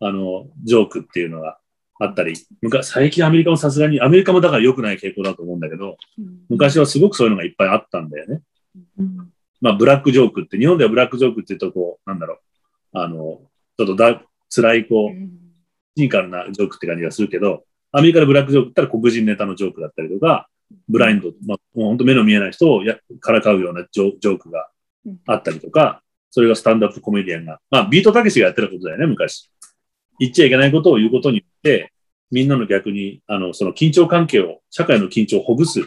[0.00, 1.58] あの、ジョークっていうのが
[1.98, 8.42] あったり、昔最近アメリカもさすがに、アメリカもだから良くない傾向だと思うんだけど、うん昔はすごくそういうのがいっぱいあったんだよね。
[9.62, 12.38] まあ、ブラックジョークって、日本ではブラックジョークって言うと、こう、なんだろう、
[12.98, 13.16] あの、
[13.78, 14.22] ちょっとだ
[14.54, 15.38] 辛い、こう、うん。
[15.96, 20.48] シニカルなジョークって感じがするけど、アメリカでブラックジョークって言ったら黒人ネタのジョークだったりとか、
[20.88, 24.70] ブラインド、まあ、もう本当目の見えない人をやからかうようなジョジョークが
[25.26, 29.50] あったりとか、それがスタンダップコメディアンが、まあ、ビートたけしがやってたことだよね、昔。
[30.18, 31.92] 言っちゃいけないことを言うことによって、
[32.30, 35.86] みんなの逆に、あの、その緊張関係を、社会の緊張をほぐすうん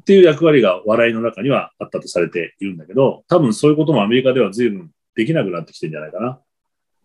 [0.00, 6.40] っていう役割が笑いの中にはあったとされているんだけど、多分そういうこともアメリカでは随分できなくなってきてるんじゃないかな。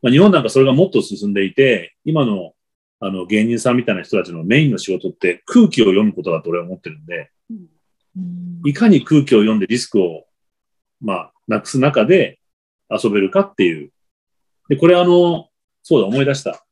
[0.01, 2.53] まあ、日本なんかそれがもっと進んでいて、今の
[2.99, 7.29] あの芸人さんみたいな人たちのメインの仕事って空気を読むことだと俺は思ってるんで、
[8.65, 10.25] いかに空気を読んでリスクを、
[10.99, 12.39] まあ、なくす中で
[12.89, 13.91] 遊べるかっていう。
[14.69, 15.49] で、これあの、
[15.83, 16.65] そうだ、思い出した。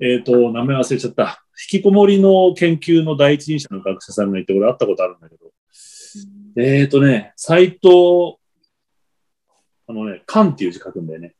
[0.00, 1.44] えっ、と、名前忘れちゃった。
[1.70, 5.50] 引きこもりの研究の第一人者の学者さんがいて、俺会ったことあるんだけど、
[6.56, 8.36] えーとね、斎藤、
[9.86, 11.34] あのね、勘っていう字書くんだよね。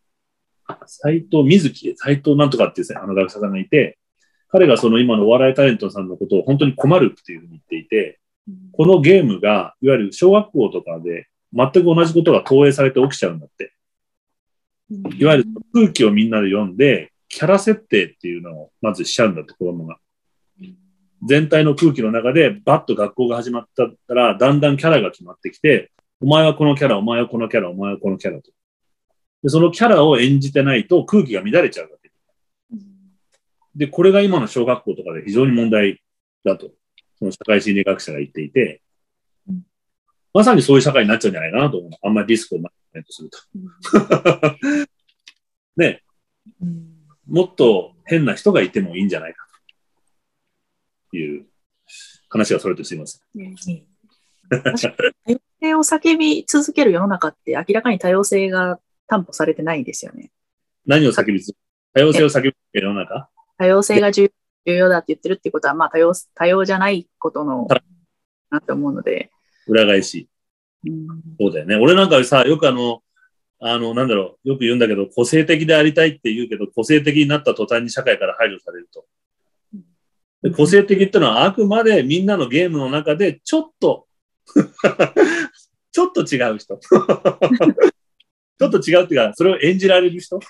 [0.87, 3.99] 斎藤瑞希、斎藤なんとかっていうあの学者さんがいて、
[4.49, 8.21] 彼がその今のお笑いタレントさんのことを本当に困るっていうふうに言っていて、
[8.73, 13.73] このゲームが、いわゆる小学校とかで全く同じことが投影されて起きちゃうんだって。
[15.17, 19.99] いわゆる空気をみんなで読んで、キャラ設定っていうのをまずしちゃうんだって、子供が。
[21.25, 28.51] 全体の空気の中で、バッと学校が始まったら、だんだんキャラが決まってきて、お前はこのキャラ、お前はこのキャラ、お前はこのキャラと。
[29.43, 32.11] で、そのキャラを演じてないと空気が乱れちゃうわけ。
[33.75, 36.03] で、これが今の小学校とかで非常に問題
[36.45, 36.71] だと、
[37.19, 38.83] その社会心理学者が言っていて、
[40.35, 41.91] まさにそういう社会になっちゃうんじゃないかなと思う。
[42.03, 43.39] あんまりリスクをマネートすると。
[45.77, 46.03] ね、
[47.29, 49.52] もっと変な人がいてもいいんじゃないかと
[51.17, 51.47] いう
[52.29, 53.23] 話がそれてすいません。
[54.51, 60.31] 多様性を叫び続ける世の中って明らかに多様性が担保されてないですよね。
[60.87, 61.55] 何を叫びつ
[61.95, 63.29] 多様性を叫び世の中？
[63.59, 64.31] 多様性が重
[64.65, 67.69] 要だって言ってるってことは、まあ多様、多様じゃないことの、
[68.51, 69.31] なって思うので。
[69.67, 70.29] 裏返し。
[70.87, 71.07] うん、
[71.39, 71.77] そうだよね。
[71.77, 73.03] 俺なんかさ、よくあの、
[73.61, 79.05] あの、なんだろう、よく言うんだけど、個性的でありたいって言うけど、個性的になった途端に社会から排除されると。
[80.43, 84.07] で個性的ってのはあくまでみんなのゲームの中でちょっと
[85.93, 86.79] ちょっと違う人。
[88.59, 90.41] ちょっと違うっていうか、それを演じられる人。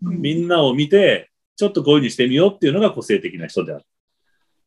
[0.00, 3.80] みんなを見て、ちょっとこういうふうにしてみようっていうのが個性的な人であ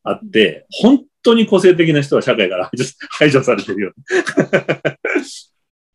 [0.03, 3.93] あって、本当に個性的な人は社会から排除 排除されてるよ。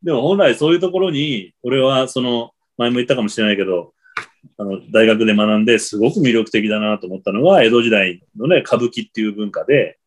[0.02, 3.94] でも本来そういうところに、俺はその、前も言ったかもしれないけど、
[4.57, 9.99] あの、大学で学んですごく魅力的だなと思ったのは、江戸時代のね、歌舞伎っていう文化で、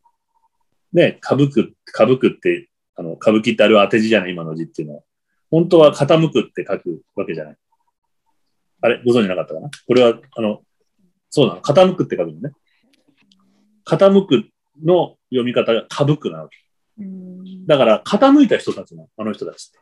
[0.94, 5.02] ね、歌舞く、歌舞くって、あの、歌舞伎ってあれは当て字じゃない、今の字っていうのは。
[5.50, 7.56] 本当は傾くって書くわけじゃない。
[8.82, 9.70] あれご存知なかったかな？
[9.88, 10.62] これは、あの、
[11.30, 11.62] そうなの？
[11.62, 12.52] 傾くって書くのね。
[13.86, 14.46] 傾く
[14.84, 16.58] の読み方が歌舞くなわけ。
[17.68, 19.80] だから、傾いた人たちの、あの人たちって。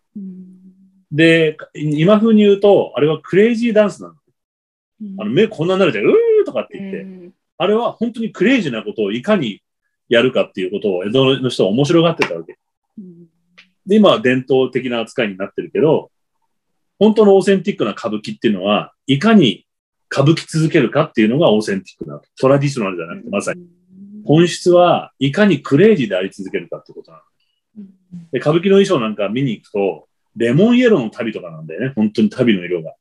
[1.12, 4.16] で、今風に言うと、あれはクレイジーダンスなの。
[5.18, 9.62] あの目こんなになるじゃん、うーとかって言って、あれは本当にクレイジーなことをいかに
[10.10, 12.58] やるかっていうことを江戸の人は面白がってたわけ。
[13.86, 16.12] で、今は伝統的な扱いになってるけど、
[17.00, 19.66] 本当のオーセンティックな歌舞伎っていうのは、いかに
[20.12, 23.66] 歌舞伎続けるかっていうのがオーセンティックな、トラディショナルじゃなくて、まさに。
[24.26, 27.24] 本質はいかにクレイジーであり続けるかってことな
[27.78, 27.86] の。
[28.32, 31.94] で、歌舞伎の衣装なんか見に行くと、レモンイエローの旅とかなんだよね。
[31.96, 32.94] 本当に旅の色が。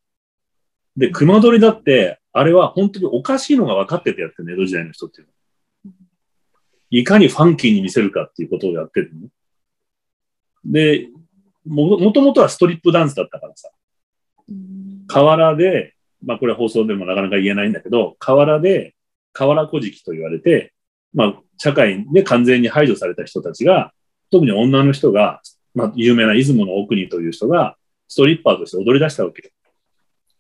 [0.99, 5.33] で、熊取りだって、あれは本当におかしいのが分かっててやってるね、江戸時代の人っていうの
[5.93, 5.97] は。
[6.91, 9.29] いかにファンキーに見せるかっていうことをやってるの。
[10.65, 11.09] で、
[11.65, 13.71] も、もともとはストリップダンスだったからさ。
[15.07, 15.95] 河原で、
[16.25, 18.97] まあこれは放送でもなかなか言えないんだけど、河原で、
[19.33, 20.73] 河原小敷と言われて、
[21.15, 23.93] まあ社会で完全に排除された人たちが、
[24.33, 25.43] 特に女の人が、
[25.75, 27.77] まあ有名な出雲の奥にという人が、
[28.09, 29.53] ストリッパーとして踊り出したわけよ。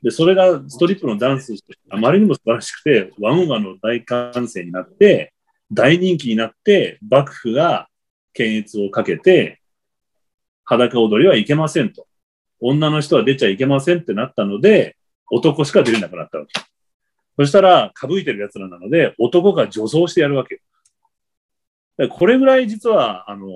[0.03, 5.32] で、それがストリップのダンスとしてあまりにも素晴らしくて、ワンワンの大歓声になって、
[5.72, 7.88] 大人気になって、幕府が
[8.32, 9.61] 検閲をかけて、
[10.64, 12.07] 裸踊りはいけませんと。
[12.61, 14.96] 女の人は出ちゃいけませんってなったので、
[15.30, 16.61] 男しか出れなくなったわけ。
[17.36, 20.61] そしたら、かぶいてる奴らなので、男が女装してやるわけ。
[22.11, 23.46] これぐらい実は、あの、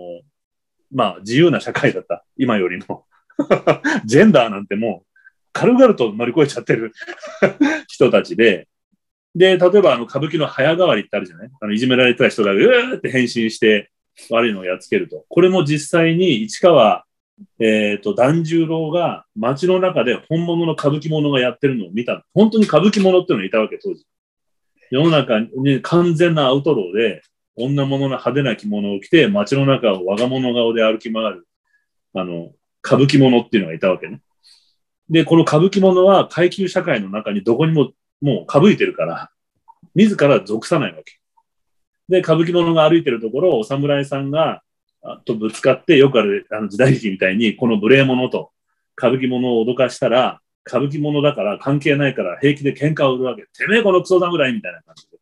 [0.92, 2.24] まあ、自由な社会だった。
[2.36, 3.06] 今よりも。
[4.04, 5.11] ジェンダーなんてもう、
[5.52, 6.92] 軽々と乗り越えちゃってる
[7.88, 8.68] 人たちで、
[9.34, 11.50] で、例えばあの歌舞伎の早変わりってあるじゃない？
[11.60, 13.90] あのいじめられてた人がうーって変身して
[14.30, 15.24] 悪いのをやっつけると。
[15.28, 17.04] これも実際に市川、
[17.58, 22.24] えっ、と、團十郎が街の中で本物の歌舞伎者がやってるのを見た。
[22.34, 24.04] 本当に歌舞伎者っていうのがいたわけ、当時。
[24.90, 27.22] 世の中に完全なアウトローで、
[27.56, 31.46] 女物の派手な着物を着て街の中を我が物顔で歩き回る、
[32.14, 32.52] あの、
[32.84, 34.20] 歌舞伎者っていうのがいたわけね。
[35.12, 37.92] で、この歌舞伎者は階級社会の中にどこにも
[38.22, 39.30] もうかぶいてるから、
[39.94, 41.20] 自ら属さないわけ。
[42.08, 44.62] で、歌舞伎者が歩いてるところをお侍さんが、
[45.26, 48.52] とぶつかって、よくあるあの時代劇みたいに、この無礼者と
[48.96, 53.42] 歌舞伎者を脅かしたら、歌舞伎者だから関係ないから平気で喧嘩を売るわけ。
[53.42, 55.18] てめえこのクソ侍みたいな感じで。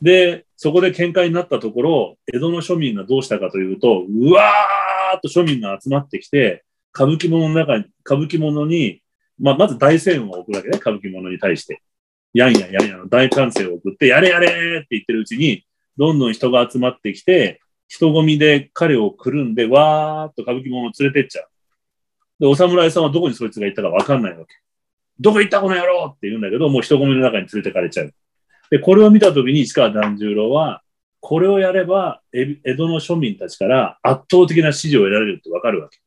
[0.00, 6.64] で、そこで喧嘩になったところ、江戸の庶民がどうしたかというと、うわーっと庶民が集まってきて、
[6.94, 9.02] 歌舞伎者の中に、歌舞伎者に、
[9.38, 11.82] まあ、まず大声援を送るわけね、歌舞伎者に対して。
[12.34, 15.64] やんやんやんやの大歓声を送って、やれやれって言ってるうちに、
[15.96, 21.48] どんどん人が集まってきて、人混みで彼をくるんで、わーっと歌舞伎者を連れてっちゃう。
[22.40, 24.54] で、お侍さんはどこにそいつが行ったかわかんないわけ。
[25.20, 28.14] どこ行ったこの野郎って言うんだけど、もう人混みの中に連れてかれちゃう。
[28.70, 30.82] で、これを見たときに市川團十郎は、
[31.20, 36.00] これをやれば、江戸の庶民たちから圧倒的な支持を得られるってわかるわけ。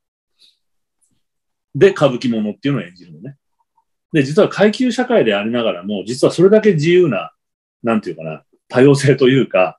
[1.76, 3.36] で、歌舞伎者っていうのを演じるのね。
[4.14, 7.34] で、実は階級社会でありながらも、実はそれだけ自由な、
[7.84, 9.78] なんていうかな、多様性というか、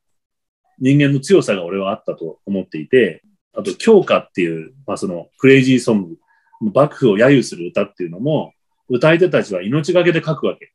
[0.78, 3.22] 人間の強さが俺はあったと思っていて、
[3.54, 6.16] あと、強化っていう、まあその、クレイジーソング、
[6.60, 8.52] 幕府を揶揄する歌っていうのも、
[8.90, 10.72] 歌い手たちは命がけで書くわけ。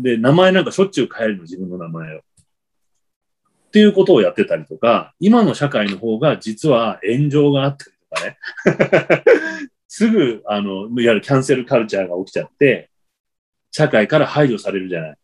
[0.00, 2.18] で、名前なんかしょっちゅう変えるの、自分の名前を。
[2.18, 2.22] っ
[3.70, 7.92] ていうことをやってたりとか、今の社会の方が実は炎上があったり
[8.66, 9.78] とかね。
[9.92, 12.90] すぐ、あの、いわゆるキャンセルカルチャーが起きちゃって、
[13.72, 15.16] 社会から排除されるじゃない。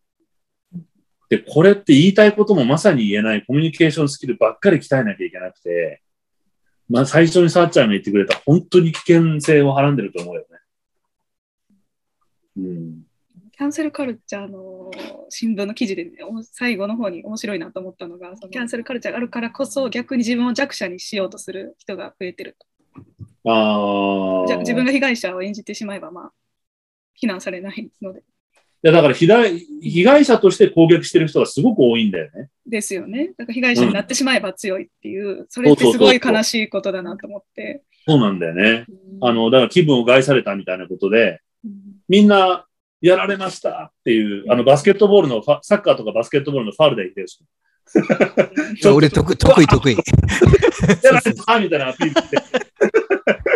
[1.29, 6.03] で、これって言いたいこともまさに言えないコミュニケーションスキルばっかり鍛えなきゃいけなくて、
[6.89, 10.59] まあ最初にさっちゃんが言ってくれた本当に危険性をはらんでると思うよね。
[12.57, 13.03] うん。
[13.53, 14.91] キャンセルカルチャーの
[15.29, 16.11] 新聞の記事で、ね、
[16.43, 22.67] 最後の方に面白いなと思ったのが、そのキャンセルカルチャーがあるからこそ逆に自分を弱者にしようとする人が増えてると。
[23.47, 24.47] ああ。
[24.47, 26.32] じゃあ自分が被害者を演じてしまえば、まあ、
[27.14, 28.20] 非難されないので。
[28.20, 28.22] い
[28.82, 32.51] や、だから被害、被害者として攻撃してる人がすごく多いんだよね。
[32.66, 33.32] ですよね。
[33.38, 37.82] だから被害者になってしまえば強いっていう、それってすごい悲しいことだなと思って。
[38.07, 38.84] そうなんだよね。
[38.88, 42.64] うんあの、だから気分を害されたみたいなことで、うんみんな
[43.01, 47.40] やられましたっていう、あの、バスケットボールのサッカーとかバスケットボールのファールで言ってるし、
[48.93, 49.97] 俺得意、得意、得意。
[51.03, 52.37] やられたみたいなアピールして、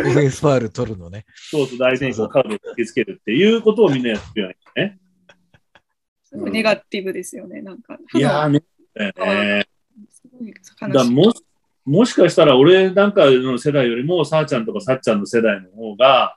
[0.06, 1.26] オフェンスファール取るのね。
[1.34, 4.98] そうそう、大選手のカードを突きつけるっていうことをみんなやってるよね。
[6.32, 7.60] ネガティブですよね。
[7.60, 8.62] なんか、いやーね、
[10.92, 11.42] だもし、
[11.84, 16.36] もしかしたら俺なんかの世代よりも、さーちゃんとかさっちゃんの世代の方が、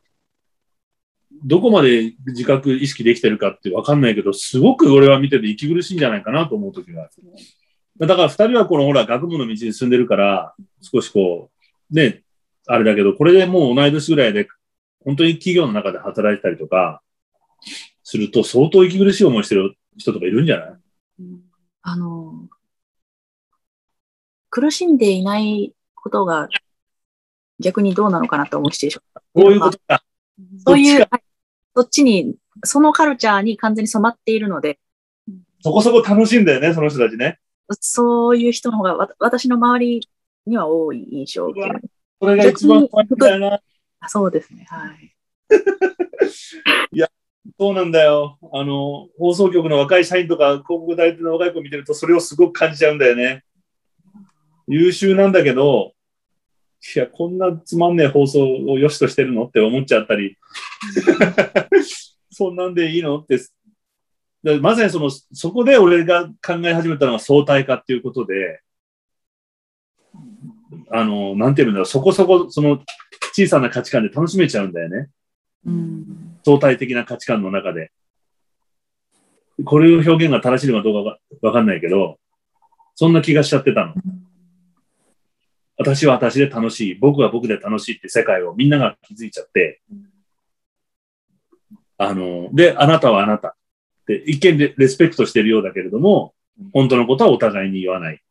[1.45, 7.11] どこまで自覚意識できてるかってわかんないけど、すごく俺は見てて息苦しいんじゃないかなと思う時がある。
[8.07, 11.51] だから二人はこのほら学部の道に進んでるから、少しこ
[11.91, 12.23] う、ね、
[12.67, 14.47] あれだけど、これでもう同い年ぐらいで、
[15.03, 17.01] 本当に企業の中で働いてたりとか、
[18.03, 20.75] すると相当息苦しい思いしてる人とかいるんじゃない？
[21.81, 22.47] あの、
[24.49, 26.47] 苦しんでいないことが
[27.59, 29.03] 逆にどうなのかなと思うシチュエーション。
[29.43, 30.03] こういうことか。
[30.65, 31.07] そういう、
[31.75, 34.79] そっちに、そのカルチャーに完全に染まっているので、
[35.61, 37.39] そこそこ楽しいんだよね、その人たちね。
[37.71, 40.09] そういう人の方がわ私の周り
[40.45, 41.81] には多い印象を受ける。
[42.21, 43.59] それが一番怖いんだよな。
[43.99, 44.65] あそうですね。
[44.69, 45.15] はい。
[47.59, 48.37] そうなんだよ。
[48.53, 53.43] あの、放送局の若い社員とか広告代理店の若い子見てるとそれをすごく感じちゃうんだよね。
[54.67, 55.93] 優秀なんだけど、
[56.95, 60.37] いや、こんなつまんねえ放送を良しとしてるのって思っちゃったり、
[62.31, 63.39] そんなんでいいのって。
[64.43, 68.61] でまさにその、そこで俺が考え始めたのが相対化っていうことで、
[70.91, 72.83] あの、なんていうんだろう、そこそこ、その
[73.33, 75.09] 小さな価値観で楽しめちゃうんだよね。
[75.65, 76.39] うん。
[76.45, 77.91] 相対的な価値観の中で。
[79.63, 82.19] これの表現が正しいのかどうかわわかんないけど、
[82.95, 83.93] そんな気がしちゃってたの。
[85.77, 89.81] 私は私で楽しい、僕は僕で楽しいって世界をみんなが気づいちゃって、
[91.97, 93.55] あの、で、あなたはあなた
[94.03, 96.33] って一見でレスペクトしてるようだけれども、
[96.73, 98.21] 本当のことはお互いに言わない。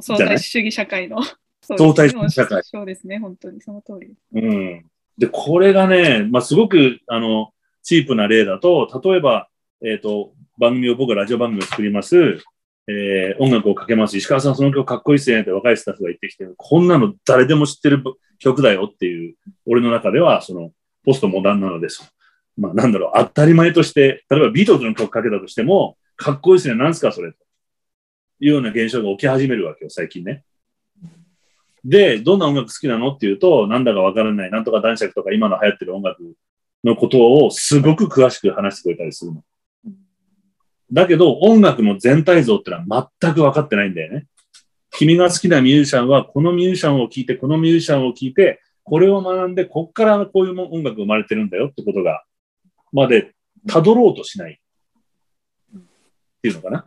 [0.00, 1.22] 相対主義社会の。
[1.62, 4.14] 相対主義社会そうですね、本当にその通り。
[4.34, 4.86] うん。
[5.18, 7.52] で、これがね、まあ、すごく、あの、
[7.82, 9.48] チープな例だと、例えば、
[9.84, 12.40] えっ、と、番組を、僕はラジオ番組を作ります。
[12.88, 14.16] えー音楽をかけます。
[14.16, 18.02] 石川さん、その曲かっこいいっすねって若いスタッフが言ってきて、こんなの誰でも知ってる
[18.38, 19.36] 曲だよっていう、
[19.66, 20.72] 俺の中では、その、
[21.04, 22.12] ポストモダンなのです。
[22.56, 27.38] まあ、なんだろう、当たり前として、例えばビートルズの曲かけたとしても、かっこいいっすね、なんすか、それと。
[28.40, 30.44] いうような現象が起き始めるわけよ、最近ね。
[31.84, 36.22] で、どんな音楽好きなのっていうと、なんだかわからない、なんとか男爵とか今の流行ってる音楽
[36.84, 39.44] のことをすごく詳しく話してくれたりするの。
[40.92, 44.26] だけど、音楽の全体像ってのは全く分かってないんだよね。
[44.90, 52.24] 君が好きなミュージシャンは、このミュージシャンを聴いて、このミュージシャンを聴いて、これを学んで、こっからこういう音楽生まれてるんだよってことが、
[52.92, 53.34] まで、
[53.66, 54.60] 辿ろうとしない。
[55.74, 55.80] っ
[56.42, 56.86] ていうのかな。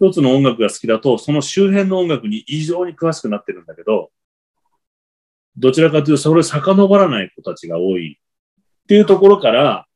[0.00, 4.10] 一つの音楽が好きだと、その周辺の音楽に異常に詳しくなってるんだけど、
[5.56, 8.18] どちらかというと、それを遡らない子たちが多い。
[8.84, 9.86] っていうところから、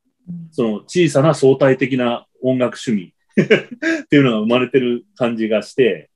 [0.50, 3.14] その小さな相対的な音楽趣味
[4.04, 6.10] っていうのが生まれてる感じがして、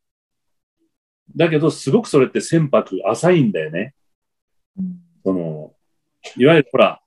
[1.37, 3.95] だけど、すごくそれって船舶浅いんだよね。
[5.25, 5.75] その、
[6.37, 7.01] いわゆるほら、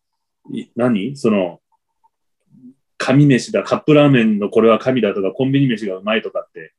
[0.76, 1.16] 何？
[1.18, 1.62] その、
[2.98, 6.74] 神飯だ、カップラーメンのこれは神だとか、コンビニ飯がうまいとかって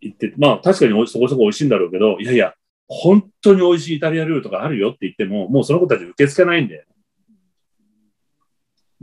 [0.00, 2.54] 言って、まあ確かにそこそこ美味しいんだろうけど、いやいや、
[2.88, 6.86] 本当に美味しいイタリア料理とかあるよって言っても、もうその子たち受け付けないんだよね。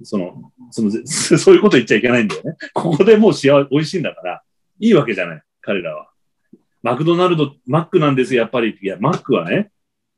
[0.03, 2.55] その、その、 そういうこと言っちゃいけないんだよね。
[2.73, 4.43] ここでもう幸せ、美味しいんだから、
[4.79, 6.09] いいわけじゃない、彼らは。
[6.81, 8.77] マクドナルド、マックなんですよ、やっぱり。
[8.81, 9.71] いや、マックはね、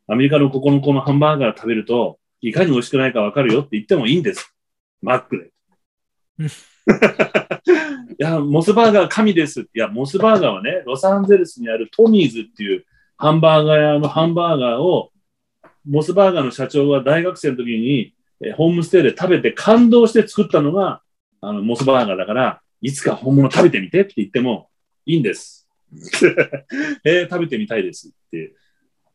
[0.08, 4.54] アメリカのここのこのハンバーガー食べると、いかに美味しくないかわかるよって言ってもいいんです。
[5.02, 5.52] マックで。
[6.48, 9.62] いや、モスバーガー神です。
[9.62, 12.86] いや、モスバーガーはね、ロサンゼルスにあるトミーズっていう
[13.18, 15.12] ハンバーガー屋のハンバーガーを、
[15.88, 21.02] モスバーガーの社長が大学生の時に、えホームステイで食べて感動して作ったのが、
[21.42, 24.70] あの、モスバーガーだから、いつか本物食べてみてって言っても
[25.06, 25.70] いいんです。
[27.06, 28.54] えー食べてみたいですって。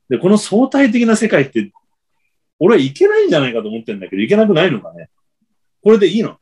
[0.09, 1.73] で、この相対的な世界って、
[2.61, 5.11] 俺はいけないんじゃないかと思ってるんだけど、いけなくないのかね。
[5.87, 6.37] これでいいの？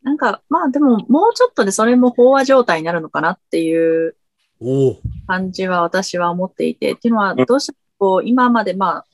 [0.00, 4.16] なんか、まあでも、もうちょっとでそれも飽和状態になるのかなっていう。
[5.26, 9.06] 感じは私は思っていて、っていうのは、どうしてもこう、今までまあ、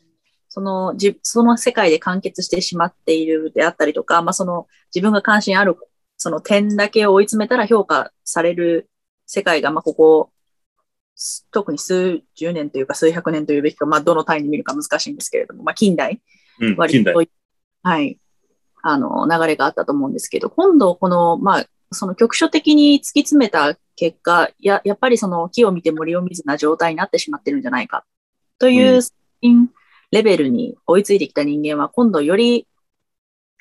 [0.49, 5.77] その、じその世界で完結してしまっているであったりとか、まあその、自分が関心ある、
[6.17, 8.89] その点だけを追い詰めたら評価される
[9.27, 10.36] 世界が、まあここ、す
[11.51, 16.21] 特に数十年というか数百年というべきか、まあどの単位で見るか難しいんですけれども、まあ近代、
[16.61, 17.05] うん、割。
[17.05, 17.13] と
[17.83, 18.19] はい、
[18.83, 28.05] あの、流れがあったと思うんですけど、今度、この、まあ、その局所的に突き詰めた結果、や、やっぱりその木を見て森を見ずな状態になってしまってるんじゃないか、
[28.59, 29.01] という
[29.43, 29.71] うん
[30.13, 32.67] レベルに追いついてきた人間は、今度より、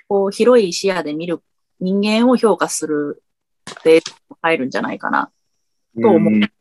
[0.08, 1.42] こう、広い視野で見る
[1.80, 3.24] 人間を評価する
[3.84, 4.02] で
[4.42, 5.32] 入るんじゃないかな。
[6.02, 6.55] と思ううんうん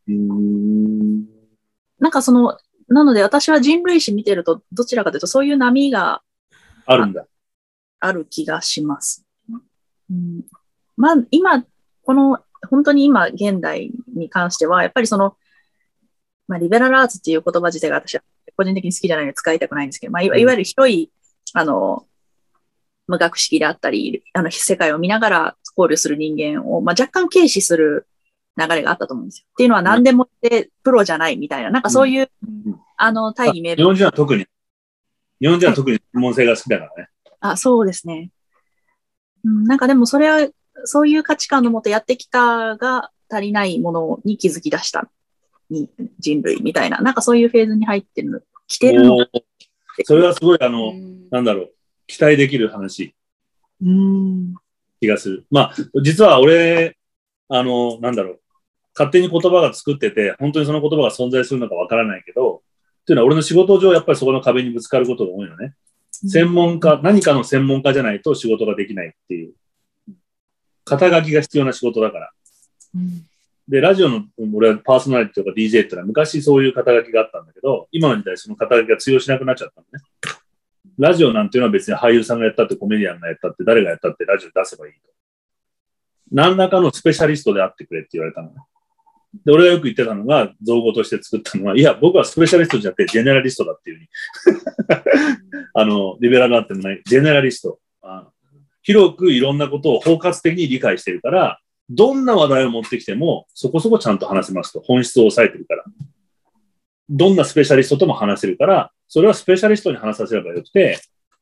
[1.99, 6.23] なんかその、なので私は人類史見てると、どちらかというとそういう波が
[6.87, 7.27] あるんだ。
[8.01, 9.25] ある気がします。
[10.11, 10.43] うん、
[10.97, 11.65] まあ、今、
[12.03, 12.39] この、
[12.69, 15.37] 本当に今、現代に関しては、やっぱりその、
[16.47, 18.23] まあ、リベラルアーツっていう言葉自体が私は
[18.57, 21.11] 個人的に好きじゃないので使いたくないんですけど、まあ、いわいわゆる広い、
[21.55, 22.07] あの、
[23.07, 28.07] 無学識であったり、あの、世界を見ながら考慮する人間を、まあ、若干軽視する
[28.57, 29.47] 流れがあったと思うんですよ。
[29.51, 32.31] っていうのは何でもってプロじゃないみたいな、なんかそういう、
[32.67, 34.47] うんあの、大義名分日本人は特に、
[35.41, 37.09] 日本人は特に専門性が好きだからね。
[37.41, 38.31] あ、そうですね。
[39.45, 40.49] うん、なんかでもそれは、
[40.85, 45.09] そういう価値観のもとやってきたが足りないものに気づき出した
[45.71, 45.89] に
[46.19, 49.27] 人類みたいな、なんかそういうフェーズに入ってるの、来てるの
[50.05, 51.73] それはすごい、あの、うんなんだろう、
[52.07, 53.15] 期待できる話、
[53.83, 54.55] うん。
[55.01, 55.47] 気がする。
[55.51, 56.97] まあ、実は俺、
[57.49, 58.41] あの、なんだろう、
[58.95, 62.63] 勝手に言葉が作ってて、本当にその言葉が存在するのかわからないけど、
[63.03, 65.75] っていうのは俺の仕事上、やっぱりそこの壁にぶつかることが多いのね。
[66.11, 69.55] 専門家、何かの専門家じゃないと仕事ができないっていう。
[70.85, 72.31] 肩書きが必要な仕事だから。
[72.95, 73.27] うん
[73.67, 74.25] で、ラジオの、
[74.55, 80.05] 俺はパーソナリティとか DJ ってのは昔そういう肩書きがあったんだけど、今の時代その肩書きが通用しなくなっちゃったのね。
[80.99, 84.99] ラジオなんていうのは別に俳優さんがやったってコメディアンがやったって誰がやったってラジオ出せばいいと。
[86.31, 88.55] 何らかのスペシャリストであってくれって言われたのね。
[89.45, 94.09] で、俺がよく言ってたのが、造語として作ったのは、いや、僕はスペシャリストじゃなくて、ジェネラリストだっていうふうに。
[95.75, 97.79] あの、リベラルあってもない、ジェネラリスト。
[98.03, 98.29] あ
[98.83, 101.59] 広くいろんなことを包括的に理解してるから、
[101.89, 104.81] どんな話題を持ってきても、そこそこちゃんと話せますと。
[104.81, 105.85] 本質を抑えてるから。
[107.09, 110.99] どんなスペシャリストとも話せるから、それはスペシャリストに話させればよくて、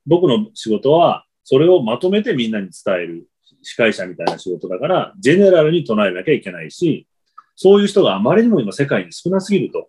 [0.07, 3.27] 僕の仕事は、それをまとめてみんなに伝える
[3.63, 7.07] 司会者みたいな仕事だから、ジェネラルに唱えなきゃいけないし、
[7.55, 9.89] そういう人があまりにも今世界に少なすぎると。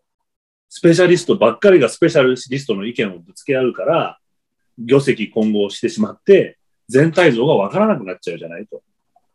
[0.69, 4.17] スペシャリストばっかりがスペシャリストの意見をぶつけ合うから、
[4.79, 6.57] 業績混合してしまって、
[6.89, 8.81] 全体像がわからなくなっちゃうじゃないと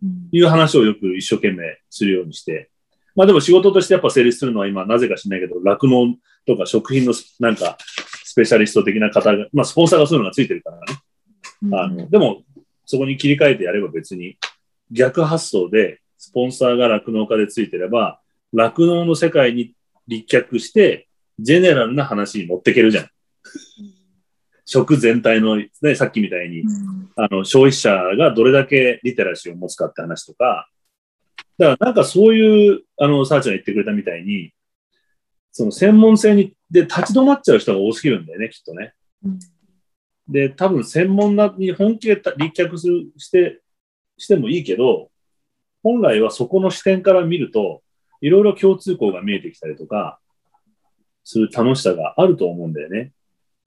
[0.02, 2.70] うんいう話をよく一生懸命するようにして。
[3.14, 6.16] まあでも仕事としてやっぱ成立するのは今なぜか知らないけど、酪農
[6.46, 7.78] とか食品のなんか
[8.24, 11.76] スペシャリスト的な方が、まあスポンサーがそういうのがついてるからね。
[11.76, 12.42] あの、でも、
[12.84, 14.38] そこに切り替えてやれば別に、
[14.90, 18.20] 逆発想で、スポンサーが酪農家でついてれば、
[18.52, 19.74] 酪農の世界に
[20.06, 21.08] 立脚して、
[21.38, 23.10] ジェネラルな話に持っていけるじゃん。
[24.64, 30.68] 食全体の、ね、さっきみたいに、うんあの、消費者がどれだけリテラシーを持つかって話とか、
[31.56, 34.52] だからなんかそういう、あの、サーチャーが言ってくれたみたいに、
[35.52, 38.92] その専門性に、で、立ち止まっちゃう人が多すぎるんだよね、きっとね。
[39.24, 39.38] うん
[40.28, 43.60] で、多分専門なに本気で立脚するして、
[44.18, 45.10] してもいいけど、
[45.88, 47.82] 本来はそこの視点から見ると、
[48.20, 50.20] いろいろ共通項が見えてきたりとか、
[51.24, 53.12] する楽しさがあると思うんだよね。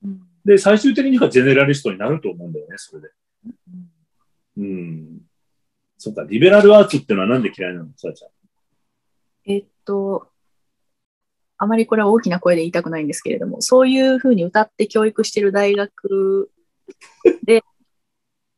[0.03, 3.09] うんで、最終的にはジェネラリストになると思うんだよね、それで。
[4.57, 5.21] うん。
[5.97, 8.31] そっか、リベラルアーツっていうのはなんで嫌いなのさあちゃん。
[9.45, 10.27] えっと、
[11.59, 16.49] あまりこれは大きな声で言いたくないんですけれども、そういうふうに歌って教育している大学
[17.43, 17.63] で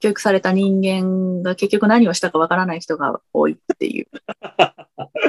[0.03, 4.07] 教育された人間が結局何をしたかわからない人が多いっていう。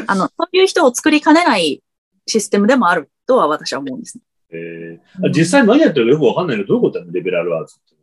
[0.08, 1.80] あの、そういう人を作りかねない
[2.26, 4.24] システムでもあるとは私は思うんですね。
[4.50, 7.94] えー、実際何やってるかよくわかんないけど、どういうことなのリベラルアーツって。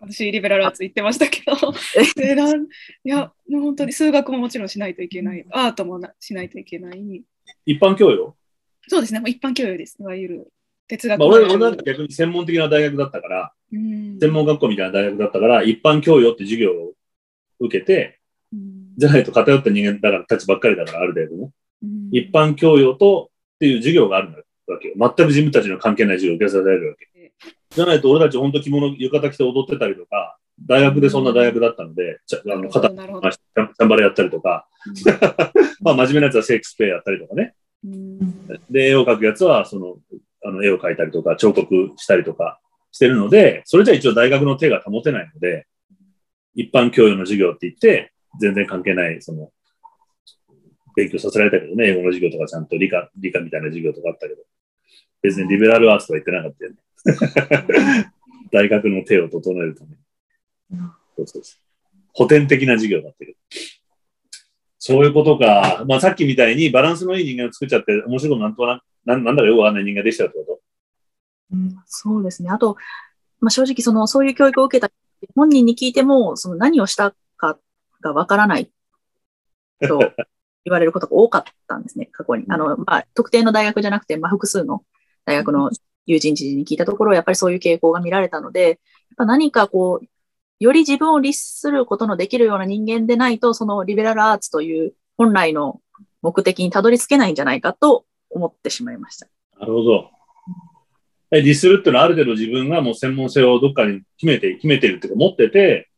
[0.00, 1.52] 私、リベラルアーツ言ってましたけど、
[3.04, 7.22] いや、もう本当に数学ももちろんしないといけない、アートもなしないといけない。
[7.64, 8.34] 一般教養？
[8.88, 10.52] そうですね、もう一般教養です、いわゆる
[10.88, 16.92] 哲学まあ、の俺、俺なんか逆に専門的な大学だったから、うん専門学校みたいな大学だったから、一般教養って授業を
[17.60, 18.18] 受けて、
[18.52, 21.50] うんじゃないと偏った人間だから、たちばっかりだから、ある程度ね。
[21.82, 24.94] うん一般教養とっていう授業があるわけよ。
[24.98, 27.08] 全く自分たちの関係ない授業を受けさせられるわけ。
[27.70, 34.66] じゃないと俺たち本当着物、浴衣着て踊ってたりとか、大学でそんな大学だったので、ちゃあの片なるほど回してチャンバラやったりとか、
[35.80, 37.54] まあ真面目なやつはシェイクスペアやったりとかね。
[37.84, 38.18] うん
[38.70, 39.98] で、絵を描くやつは、その、
[40.48, 42.58] あの、絵を描いたりとか、彫刻したりとか
[42.90, 45.66] してるので、それじゃ一応大学の手が保てないので、
[46.54, 49.50] 一般教養の授業って言って、全然関係ない、その、
[50.96, 54.42] 勉強させられたけどね、英語の授業とかちゃんと理科、理科みたいな授業とかあったけど、
[55.22, 58.10] 別にリベラルアーツとは言ってなかったよね。
[58.50, 59.96] 大学の手を整えるために。
[61.16, 62.00] そうそうそう。
[62.16, 63.38] 古典的な授業だったけど。
[64.78, 65.84] そういうことか。
[65.86, 70.60] まあさっきみたいにバランスのいい人間を作っちゃって、面白いことなんとなく、なんなんだかよくわかんない人間できちゃうってこと？
[71.54, 72.50] うんそうですね。
[72.50, 72.76] あと、
[73.40, 74.92] まあ、正直その、そういう教育を受けた
[75.34, 77.58] 本人に聞いても、その何をしたか
[78.02, 78.70] がわからない
[79.80, 79.98] と
[80.66, 82.44] 言われることが多かったんですね、過去に。
[82.50, 84.84] あの、まあ、特定の大学じゃなくて、まあ、複数の
[85.24, 85.70] 大学の
[86.04, 88.78] 友人知事に聞いたところ、やっぱりそういう傾向が見られたので、やっ
[89.16, 90.06] ぱ何かこう、
[90.60, 95.80] より自分を律することのできるような人間でないと、そのリベラルアーツという本来の
[96.20, 99.26] 目的にたどり着けないんじゃないかと思ってしまいました。
[99.58, 100.10] なるほど。
[101.30, 105.90] え、ディスるっていうのはある程度自分がもう専門性をどっかに決めて、決めてるっていうか持ってて、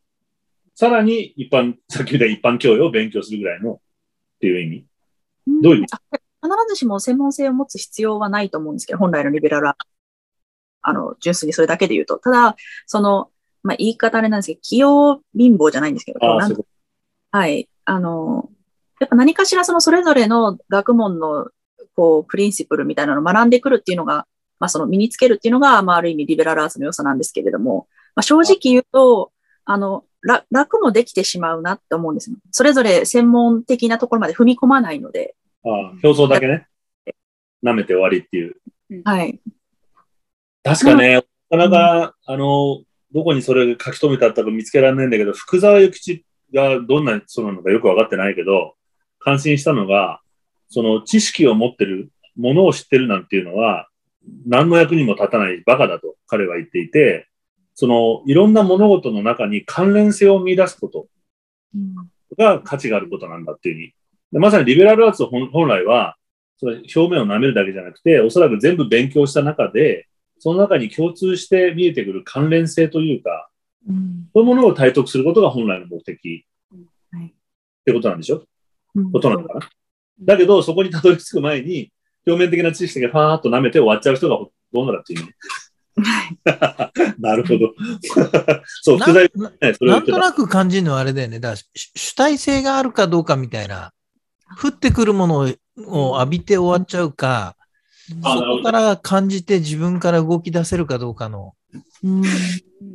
[0.75, 3.79] さらに一般、さっき言った一般教養を勉強するぐらいのっ
[4.39, 4.85] ていう意味？
[5.61, 5.87] どういう意味？
[5.93, 5.99] あ
[6.43, 9.77] 必ずしも専門性を持つ必要はないと思うんですけど、本来のリベラルは、
[10.81, 12.17] あの、純粋にそれだけで言うと。
[12.17, 12.55] ただ、
[12.87, 13.29] その、
[13.61, 17.69] まあ、言い方あれなんですけど、器用貧乏じゃないんですけど、はい。
[17.85, 18.49] あの、
[18.99, 21.49] やっぱ何かしらそのそれぞれの学問の、
[21.95, 24.27] こう、プリンシプルみたいなのを学んでくるっていうのが、
[24.59, 29.31] まあ、その身につけるっていうのが、まあ、ある意味リベラルアーツの良さなんですけれども、まあ、正直言うと、
[29.65, 32.35] あの、ら楽もできてしまうなって思うんですよ。
[32.51, 35.73] それぞれ専門的なところまで踏み込まないので、と。
[35.73, 36.67] ああ、表層だけね。
[37.63, 38.55] 舐めて終わりっていう。
[39.03, 39.39] はい。
[40.63, 42.83] 確かね、なかなか、あの、
[43.13, 48.75] どこにそれが書き留めてあったか見つけられないんだけど、福沢諭吉がどんな人なのかよくわかってないけど、
[49.19, 50.21] 感心したのが、
[50.71, 53.89] その知識を持ってる、ものを知ってるなんていうのは、
[54.45, 57.27] 何の役にも立たないバカだと彼は言っていて、
[57.75, 61.07] その、いろんな物事の中に関連性を見出すこと
[61.75, 61.95] うん。
[62.37, 63.93] が価値があることなんだっていうふうに。
[64.31, 66.15] でまさにリベラルアーツ本本来は、
[66.57, 70.07] それ表面を舐めるだけじゃなくて、おそらく全部勉強した中で、
[70.39, 73.49] その中に共通して見えてくる関連性というか、
[73.89, 74.29] うん。
[74.33, 76.45] そういうものを体得することが本来の目的
[77.11, 77.25] はい。
[77.25, 77.29] っ
[77.83, 78.45] てことなんでしょ？
[78.95, 79.11] うん。
[79.11, 79.69] ことなのかな
[80.21, 81.91] だけど、そこにたどり着く前に、
[82.25, 85.35] 表面的な知識がファーっと舐めて終わっちゃう人がほとんどだっていうね。
[87.19, 87.73] なるほど。
[88.81, 89.75] そう、な福大なね。
[89.81, 91.39] なんとなく感じるのはあれだよね。
[91.39, 93.91] だから主主体性があるかどうかみたいな。
[94.61, 97.55] 降ってくるものを浴びて終わっちゃうか、
[98.23, 101.53] あそこから感じて自分から動き出せるかどうかの、
[102.03, 102.23] うん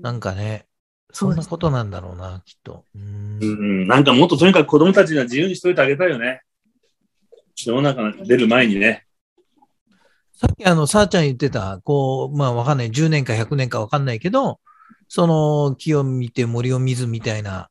[0.02, 0.66] なんかね、
[1.12, 2.84] そんなことなんだろうな、きっと。
[2.94, 6.42] うんうん、なんかもっととにかく子供たちには自由にしといてあげたいよね。
[7.56, 9.06] 世の中に出る前にね。
[10.34, 14.60] さっきあの、さあちゃん言ってた、こう、まあわかんない、10年か100年かわかんないけど、
[15.08, 17.70] その木を見て森を見ずみたいな、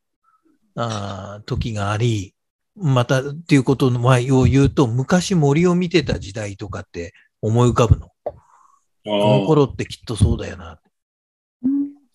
[0.74, 2.34] あー時があり、
[2.74, 8.10] またっていうことの前を言うと、昔森を見てた時代とかって思い浮かぶの。
[8.26, 8.32] こ
[9.04, 10.80] の頃ってきっとそうだよな。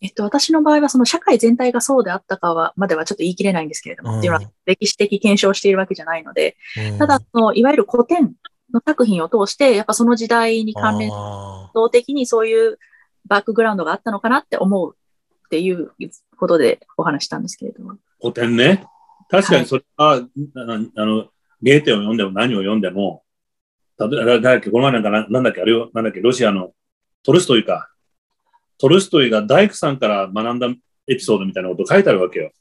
[0.02, 6.58] うんえっと、私の場合は、その社会全体がそうであったかは、まではちょっと言い切れないんですけれども、うんっていうのは歴史的検証をしているわけじゃないので、
[6.92, 8.34] うんただ、その、いわゆる古典
[8.74, 12.80] の作品を通して、やっぱその時代に関連あ動的にそういう
[13.28, 14.96] バックグラウンドがあったのかなって思う
[15.46, 15.92] っていう
[16.38, 17.98] ことでお話したんですけれども。
[18.20, 18.86] 古典ね。
[19.30, 20.22] 確かにそれは、あ
[20.96, 21.28] あの、
[21.62, 23.24] ゲーテを読んでも何を読んでも、
[24.00, 26.74] 例えば、誰だっけ、この前なんかな、なんだっけ、あれを、なんだっけ、ロシアの
[27.24, 27.90] トルストイか。
[28.82, 30.68] トルストイが大工さんから学んだ
[31.08, 32.52] エピソードみたいなこと書いてあるわけよ。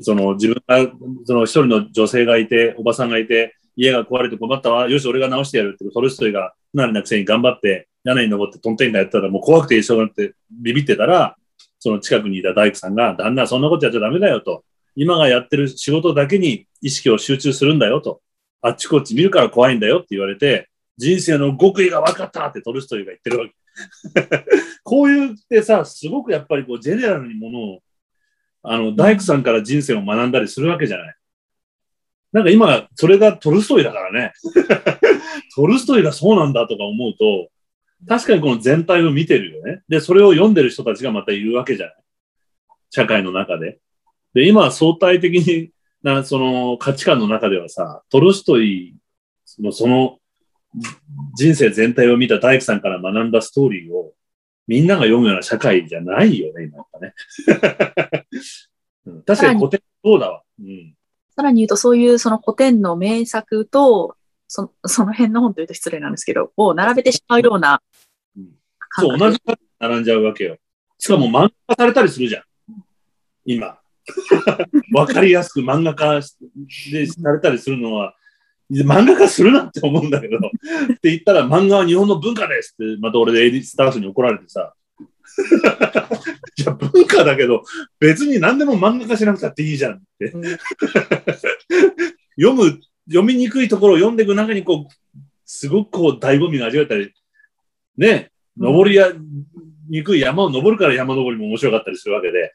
[0.00, 0.92] その自分が、
[1.24, 11.36] その一人の女性がいて、おばさんがいて、家が壊れて困ったわ、よし、俺が直してやるって、トルストイが不慣れなくせに頑張って、屋根に登ってトンテンがやったら、もう怖くて一緒になってビビってたら、
[11.80, 14.64] その近くにいた大工さんが、旦那、そんなことやっちゃダメだよと。
[14.94, 18.20] 今がやってる仕事だけに意識を集中するんだよと。
[18.60, 23.54] あっちこっち見るから怖いんだよって言われて、人生の極意が分かったってトルストイが言ってるわけ。
[24.84, 27.82] こういうってさ、すごくやっぱりこう、ジェネラルにものを、
[28.62, 31.14] あの、大工さんから人生を学んだりするわけじゃない。
[32.32, 34.32] なんか今、それがトルストイだからね。
[35.54, 37.50] トルストイがそうなんだとか思うと、
[38.08, 39.82] 確かにこの全体を見てるよね。
[39.88, 41.96] で、それを読んでる人たちがまたいるわけじゃない。
[42.90, 43.78] 社会の中で。
[44.34, 45.70] で、今、相対的に
[46.02, 48.96] な、その価値観の中ではさ、トルストイ
[49.58, 50.18] のその
[51.34, 54.14] 人生全体を見た大工さんから学んだストーリーを
[54.66, 57.14] みんなが読むような社会じゃないよね、今やっぱね。
[59.06, 60.42] うん確かに古典そうだわ。
[60.60, 60.94] うん。
[61.34, 64.16] さらに言うと、そういうその古典の名作と、
[64.46, 67.82] そその辺の本というと失礼なんですけど、を並べてしまうような
[68.36, 68.50] うん。
[68.90, 70.56] そう、同じ価値が並んじゃうわけよ。
[70.98, 72.42] しかも漫画化されたりするじゃん。
[73.44, 73.78] 今。
[74.94, 76.36] わかりやすく漫画化し
[76.90, 78.14] でされたりするのは、
[78.80, 80.40] 漫画化するなって思うんだけど、っ
[81.00, 84.74] て言ったら漫画は日本の文化ですって、また俺でエディスタッフに怒られてさ。
[86.58, 87.64] いや、文化だけど、
[87.98, 90.32] 別に何でも漫画化しなくたっていいじゃんって。
[92.40, 97.12] 読む、読みにくいところを読んでいく中に、こう、すごくこう、醍醐味が味わえたり、
[97.96, 99.12] ね、登りや、
[99.88, 102.52] にくい山を登るから山登りも面白かったりするわけで。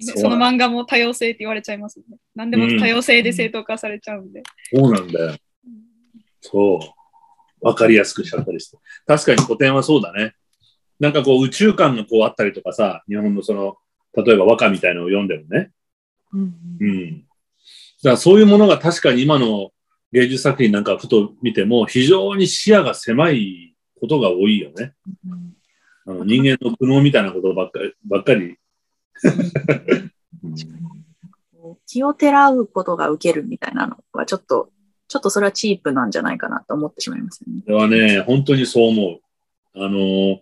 [0.00, 2.04] その漫画も多様性って言われちゃいますね。
[2.34, 4.42] 何でも多様性で正当化されちゃうんで。
[4.72, 5.36] そうなんだよ。
[6.40, 6.80] そ
[7.62, 7.66] う。
[7.66, 8.78] わかりやすくしちゃったりして。
[9.06, 10.34] 確かに古典はそうだね。
[10.98, 13.76] なんかこう宇宙観がこうあったりとかさ、日本のその、
[14.14, 15.70] 例えば和歌みたいなのを読んでもね。
[16.32, 17.20] うんうん。
[17.20, 17.24] だ
[18.02, 19.70] からそういうものが確かに今の
[20.12, 24.92] 芸術作品なんかふと見ても非常に視野が狭いことが多いよね。
[25.28, 25.54] うん
[26.06, 28.58] あの人間の苦悩みたいなことばっかり、ばっかり。
[31.86, 34.70] 気をてらうことが受けるみたいなのは、ちょっと、
[35.08, 37.62] ちょっとそれはチープなんじゃないかなと思ってしまいますよね。
[37.64, 39.20] それはね、本当にそう思う。
[39.76, 40.40] あの、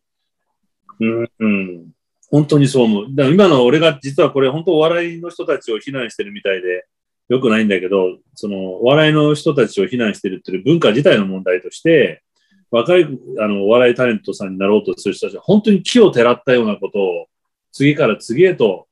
[1.00, 1.86] うん、うん、
[2.30, 3.06] 本当にそう思う。
[3.10, 6.86] だから今の俺が実はこれ本当お笑いの人たちを非難してるみたいで、
[7.28, 12.22] よくないんだけど、そのお笑いの人たちを非難してるっていう文化自体の問題として、
[12.70, 13.06] 若い
[13.38, 17.26] あのお笑いタレントさんになろうとする人たちは本当に木をてらったようなことを
[17.72, 18.86] 次から次へと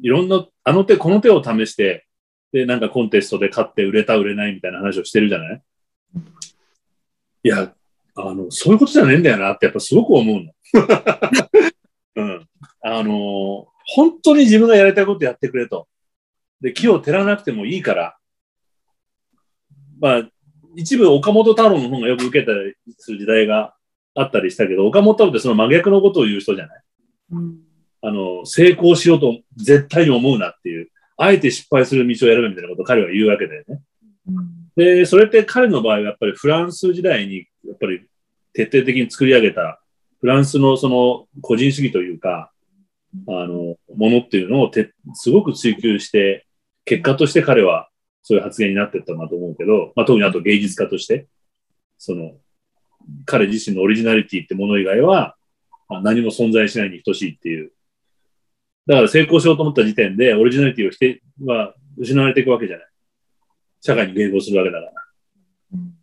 [0.00, 2.06] いろんな、あの手この手を試して、
[2.52, 5.62] で、なんかコンテストで勝って売れた売れないみたいな話をしてるじゃない？
[7.44, 7.72] いや、
[8.16, 10.52] あの、そういうことじゃねえんだよなってやっぱすごく思うの。
[12.16, 12.48] うん。
[12.82, 15.86] あの、本当に自分がやりたいことやってくれと。
[16.60, 18.16] で、木を照らなくてもいいから。
[20.00, 20.30] まあ、
[20.76, 23.74] 一部岡本太郎の本がよく受けたりする時代が
[24.14, 26.82] あったりしたけど、岡本太郎ってその真逆のことを言う人じゃない？
[27.32, 27.69] うん
[28.02, 33.80] あの、成功しようと絶対に思うなっていう、あえて失敗する道を選ぶみたいなことを彼は言うわけだよね。
[34.76, 38.06] で、それって彼の場合はやっぱりフランス時代にやっぱり
[38.54, 39.80] 徹底的に作り上げた
[40.20, 42.52] フランスのその個人主義というか、
[43.26, 46.46] あの、ものっていうのをてすごく追求して、
[46.84, 47.88] 結果として彼は
[48.22, 51.26] そういう発言になってったんだと思うけど、まあ、特にあと芸術家として、
[51.98, 52.32] その、
[53.24, 55.36] 彼自身のオリジナリティってもの以外は、
[55.88, 57.72] まあ何も存在しないに等しいっていう。
[58.90, 62.86] だから成功しようと思った時点で、オリジナリティを否定は失われていくわけじゃない。
[63.80, 64.90] 社会に迎合するわけだか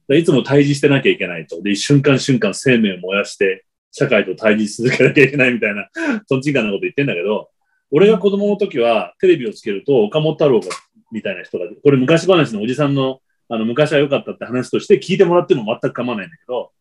[0.07, 0.15] ら。
[0.15, 1.61] いつも対峙してなきゃいけないと。
[1.61, 5.89] で、瞬間瞬間生命を燃やして、社会と対峙し続けなきゃいけないみたいな、
[6.29, 7.49] とんちんかんなこと言ってんだけど、
[7.91, 10.67] 俺が子供の時はテレビをつけると岡本太郎が、
[11.11, 13.19] みたいな人が、これ昔話のおじさんの、
[13.49, 16.71] あの、昔は良かったって話として聞いてもらっても全く構わないんだけど、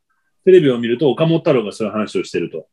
[0.45, 2.69] テレビを見ると岡本太郎がそういう話をしてると。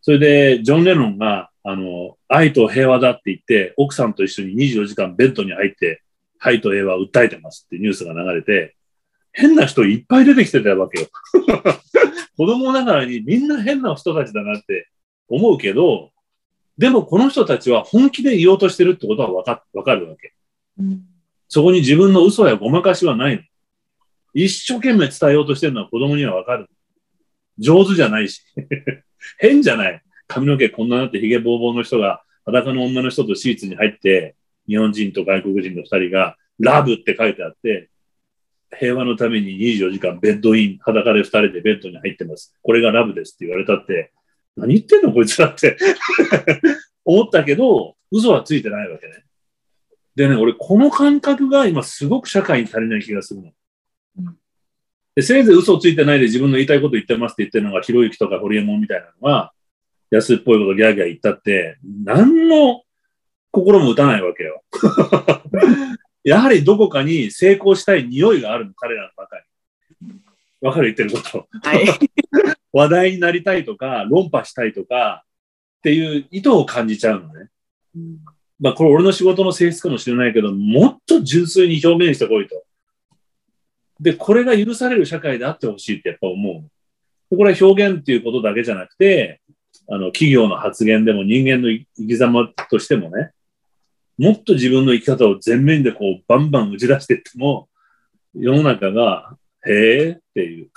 [0.00, 6.02] それで、ジョン・レノンが、あの、愛と平和だって言って、奥さんと一緒に24時間ベッドに入って、
[6.38, 8.76] 愛と平和を訴えてますってニュースが流れて、
[9.32, 11.08] 変な人いっぱい出てきてたわけよ。
[12.36, 14.88] 子供ながらにみんな変な人たちだなって
[15.28, 16.10] 思うけど、
[16.78, 20.32] でもこの人たちは本気で言おうとしてるってことはわかわかるわけ。
[20.78, 21.10] うん
[21.50, 23.42] そこに自分の嘘やごまかしはないの。
[24.32, 26.70] 一生懸命伝えようとしてるのは子供にはわかる。
[27.58, 28.40] 上手じゃないし。
[29.36, 30.02] 変じゃない。
[30.30, 34.36] 髪の毛こんななってヒゲボーボーの人が裸の女の人とシーツに入って
[34.70, 37.90] 日本人と外国人の二人が、ラブって書いてあって、
[38.78, 42.54] 平和のために24時間ベッドイン、裸で二人でベッドに入ってます。
[42.62, 44.12] これがラブですって言われたって、
[44.56, 45.76] 何言ってんのこいつらって
[47.04, 49.24] 思ったけど、嘘はついてないわけね。
[50.14, 53.52] でね、俺この感覚が今すごく社会に足りない気がするの。
[55.16, 59.52] でせいぜい嘘をついてないで自分の言いたいこと言ってますって言ってるのが、ひろゆきとかホリエモンみたいなのが、
[60.10, 62.82] 安っぽいことギャーギャー言ったって、何の
[63.52, 64.62] 心も打たないわけよ。
[66.24, 70.20] やはりどこかに成功したい匂いがあるの、彼らの中に。
[70.60, 71.48] わかる言ってること。
[71.62, 71.86] はい。
[72.72, 75.24] 話題になりたいとか、論破したいとか、
[75.78, 77.48] っていう意図を感じちゃうのね。
[78.60, 82.64] まあ、これ俺の仕事の性質かもしれないけど、もっと純粋に表現してこいと。
[83.98, 86.70] で、これが許される社会であってほしいってやっぱ思う。
[87.30, 89.40] でこれは表現っていうことだけじゃなくて、
[89.90, 93.32] あの、企業の発言でも人間の生き様としてもね、
[94.16, 97.68] もっと自分の生き方を前面でこうバンバン打ち出していっても、
[98.34, 99.36] 世の中が、
[99.66, 100.70] へーっていう、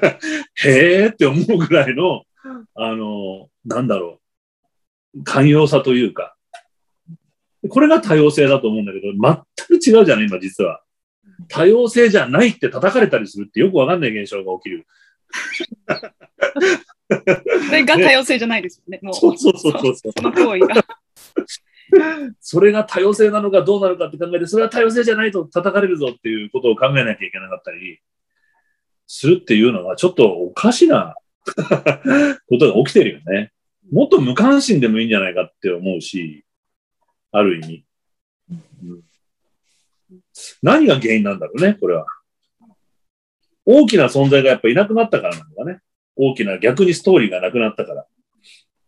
[0.64, 2.22] へーって思うぐらいの、
[2.74, 4.20] あの、なんだろ
[5.14, 6.34] う、寛容さというか、
[7.68, 10.82] これが多様性だと思うんだけど、全く違うじゃない、今実は。
[11.48, 14.86] 多様性じゃないって叩かれたりするってよくわかんない現象が起きる。
[17.68, 18.98] それが多様性じゃないですよね。
[19.02, 20.84] もうそうそうそうそうその行為が。
[22.40, 28.00] それが多様性なのかどうなのかって考えて、それは多様性じゃないと叩かれるぞっていうことを考えなきゃいけなかったり
[29.06, 31.14] するっていうのはちょっとおかしな
[32.48, 33.52] ことが起きてるよね。
[33.92, 36.44] もっと無関心でもいいんじゃないかって思うし、
[37.30, 37.84] ある意味。
[38.82, 39.02] うん
[40.62, 42.06] 何が原因なんだろうね、これは。
[43.64, 45.80] 大きな存在がやっぱいなくなったからなんだね。
[46.16, 48.06] 大きな逆にストーリーがなくなったから。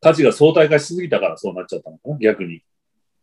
[0.01, 2.63] 価値が相対化しすぎたからそうなっちゃったのかな、逆に。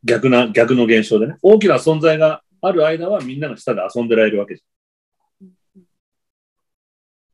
[0.03, 1.38] 逆な、逆の現象でね。
[1.41, 4.65] 大きな存在がある間はみんなの下で遊んでられるわけじゃ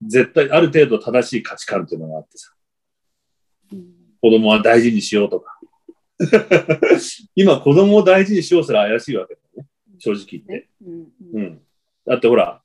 [0.06, 0.08] ん。
[0.08, 2.54] 絶対、ある程度正しい価値観っていうのがあってさ。
[4.22, 5.60] 子供は大事にしようとか。
[7.36, 9.68] 今、子供を大事にしようすら怪しいわけだよね。
[9.98, 10.70] 正直言って。
[10.86, 11.62] うんうん。
[12.06, 12.61] だってほら、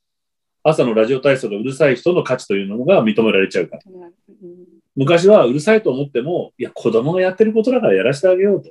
[0.68, 3.82] 朝のラジオ体操がうるさい人の価値というのが認められちゃうから。
[3.86, 8.70] うん昔はうるさいと思っても、いや、子供がやってることだからやらせてあげようと。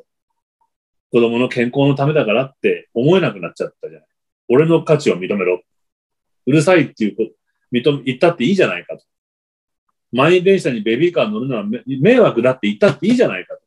[1.11, 4.07] 子供の健康のためだからって思えなくなっちゃったじゃない。
[4.49, 5.61] 俺の価値を認めろ。
[6.47, 7.29] うるさいっていうこと、
[7.71, 9.03] 認め、言ったっていいじゃないかと。
[10.11, 13.61] 満員電車にベビーカー乗るのはめ迷惑だって言ったっていいじゃないかと。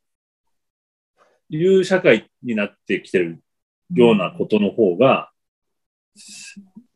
[1.50, 3.40] いう社会になってきてる
[3.94, 5.30] ようなことの方が、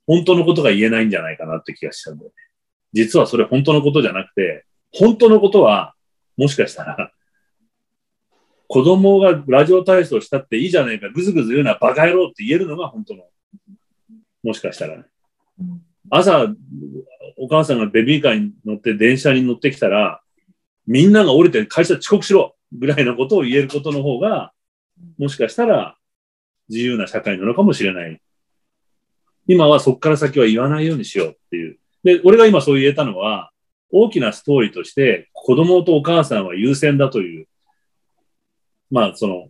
[0.07, 2.35] 本当のことが言えないんじゃないかなって気がしちゃうんだよね。
[2.93, 5.95] 実はそれ本当のことじゃなくて、本当のことは、
[6.37, 7.13] もしかしたら、
[8.69, 13.25] 子供がラジオ体操したっていいじゃないか、ぐずぐず言うな、バカ野郎って言えるのが本当の。
[14.43, 15.05] もしかしたらね。
[16.11, 16.47] 朝、
[17.39, 20.23] お母さんがベビーカーに乗って電車に乗ってきたら、
[20.87, 24.53] みんなが降りて会社遅刻しろぐらいのことを言えることの方が、
[25.19, 25.97] もしかしたら
[26.69, 28.21] 自由な社会なのかもしれない。
[29.53, 31.79] 今はそこから先は言わないようにしようっていう。
[32.03, 33.51] で、俺が今そう言えたのは、
[33.91, 37.49] 大きなストーリーとして子供とお母さんは優先だという、
[38.91, 39.49] まあその、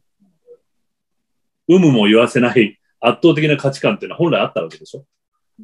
[1.69, 5.05] 有無も言わせない圧倒的な価値観っていうのは本来あったわけでしょ。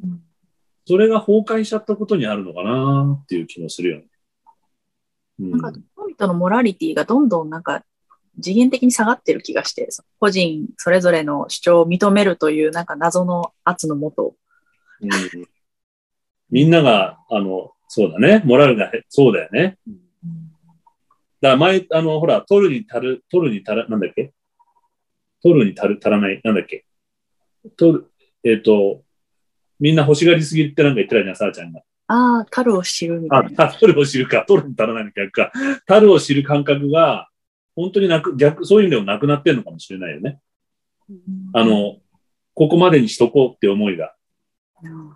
[0.03, 0.23] うん
[0.89, 4.05] それが崩壊しちゃったことにあるのかなっていう気もするよね。
[5.39, 7.83] うんなんか、人々のモラリティがどんどんなんか、
[8.41, 9.89] 次元的に下がってる気がして、
[10.19, 14.35] 個人それぞれの主張を認めるというなんか謎の圧のもと。
[15.01, 15.09] うん
[16.51, 19.77] みんなが、あの、そうだね、モラルがへ、そうだよね。
[21.41, 24.33] だから前、あの、ほら、取るに足る、取るに足ら、なんだっけ？
[25.43, 26.85] 取るに足る、足らない、なんだっけ？
[27.77, 28.11] 取る、
[28.43, 29.03] えっ、と、
[29.79, 31.81] みんな欲しがりすぎってなんか言ってたじゃん、さあちゃんが。
[32.07, 35.51] ああ、樽を知るみたあいな。、取るを知るか、取るに足らないの逆か。
[35.85, 37.28] 取るを知る感覚が、
[37.79, 40.39] 本当になく、逆、そういう意味でもなくなってんのかもしれないよね。
[41.53, 41.97] あの、
[42.53, 44.13] ここまでにしとこうって思いが。
[44.83, 45.11] うん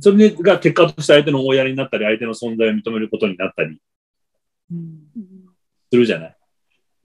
[0.00, 3.80] それが結果として相手の思いやりになったり、相手の存在を認めることになったり
[4.72, 4.98] うん
[5.90, 6.36] するじゃない。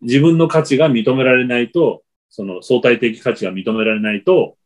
[0.02, 4.58] 自分の価値が認められないと、その相対的価値が認められないと、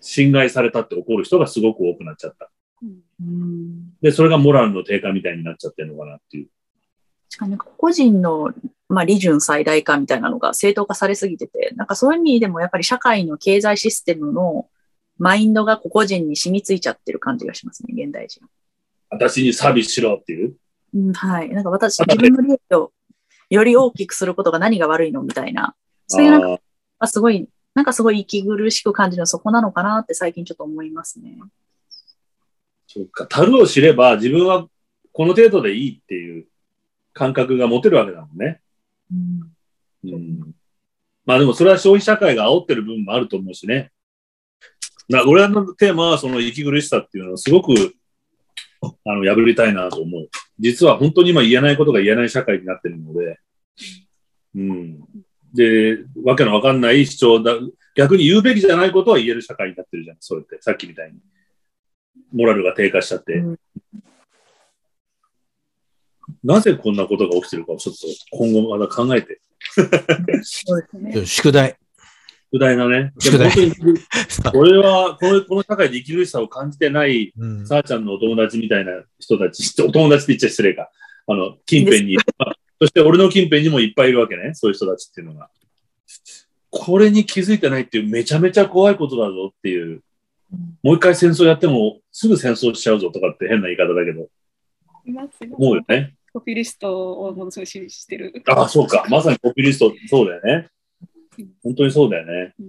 [0.00, 2.50] 侵害されたって怒る人がすごく多くなっちゃった。
[2.82, 2.86] う
[3.22, 6.48] んで、それがモラルの低下みたいになっちゃってるのかなっていう。
[7.30, 8.52] しかもなんか個人の、
[8.88, 14.68] まあ、利潤最大化みたいなのが正当化されすぎてて、なんかそういう意味でもやっぱり社会の経済システムの
[15.16, 18.40] マインドが個々人に染みついちゃってる感じがしますね、現代人。
[19.08, 20.54] 私にサービスしろっていう？
[20.92, 21.48] うん、はい。
[21.50, 22.92] なんか私、自分の利益を
[23.48, 25.74] より大きくすることが何が悪いのみたいな、
[26.08, 26.62] そういうなんか
[26.98, 31.38] あすごい、なんかすごい息苦しく感じるのはそこなのかなって最近ちょっと思いますね。
[32.88, 33.26] そうか。
[33.26, 34.66] 樽を知れば自分は
[35.12, 36.46] この程度でいいっていう
[37.12, 38.60] 感覚が持てるわけだもんね。
[39.12, 39.50] うん
[40.04, 40.54] うん。
[41.26, 43.90] まあでもそれは消費社会が煽ってる部分もあると思うしね。
[45.08, 47.74] な俺のテーマはその息苦しさっていうのをすごく
[48.82, 50.28] あの破りたいなと思う。
[50.58, 53.38] 実は本当に今言えないことが言えない社会になってるので。
[54.54, 55.00] うん。
[55.52, 57.54] で、わけのわかんない主張だ。
[57.96, 60.16] 逆に言うべきじゃないことは言える社会になってるじゃん。
[60.20, 60.58] それって。
[60.60, 61.18] さっきみたいに。
[62.32, 63.34] モラルが低下しちゃって。
[63.34, 63.58] うん
[66.42, 68.06] なぜこんなことが起きてるかをちょっと
[68.36, 69.40] 今後また考えて。
[70.42, 71.26] そうですね。
[71.26, 71.76] 宿題。
[72.52, 73.12] 宿題だね。
[73.20, 73.52] 宿題
[74.54, 80.90] 俺はこのこの社会で生き苦しさを感じてない、うんさあちゃんのお友達みたいな人たち、お友達って言っちゃ失礼か。
[81.26, 84.54] あの、近辺に、まあそして俺の近辺にもいっぱいいるわけね。
[84.54, 85.50] そういう人たちっていうのが。
[86.70, 90.02] これに気づいてないっていうめちゃめちゃ怖いことだぞっていう。
[90.82, 94.28] もう一回戦争やってもすぐ戦争しちゃうぞとかって変な言い方だけど、
[95.04, 96.14] いますよ思うよね。
[96.32, 98.42] ポピュリストをものすごい支持してる。
[98.48, 99.04] ああ、そうか。
[99.08, 100.68] まさにポピュリスト、そうだよね。
[101.62, 102.54] 本当にそうだよね。
[102.60, 102.66] うん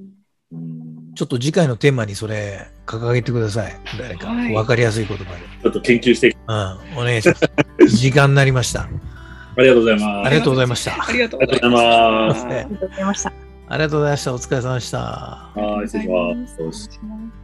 [0.54, 3.74] うんちょっと次回のテーマにそれ掲げてください。
[4.00, 4.28] 誰か。
[4.28, 5.30] はいわかりやすい言葉で。
[5.62, 6.98] ちょっと研究してうん。
[6.98, 7.98] お願いします。
[7.98, 8.84] 時間になりました。
[8.84, 10.28] ありがとうございます。
[10.28, 11.04] ありがとうございました。
[11.04, 13.34] ありがとうございますありがとうございました。
[13.68, 14.34] ありがとうございました。
[14.34, 14.98] お疲れ様でした。
[15.00, 15.88] はい。
[15.88, 17.41] 失礼します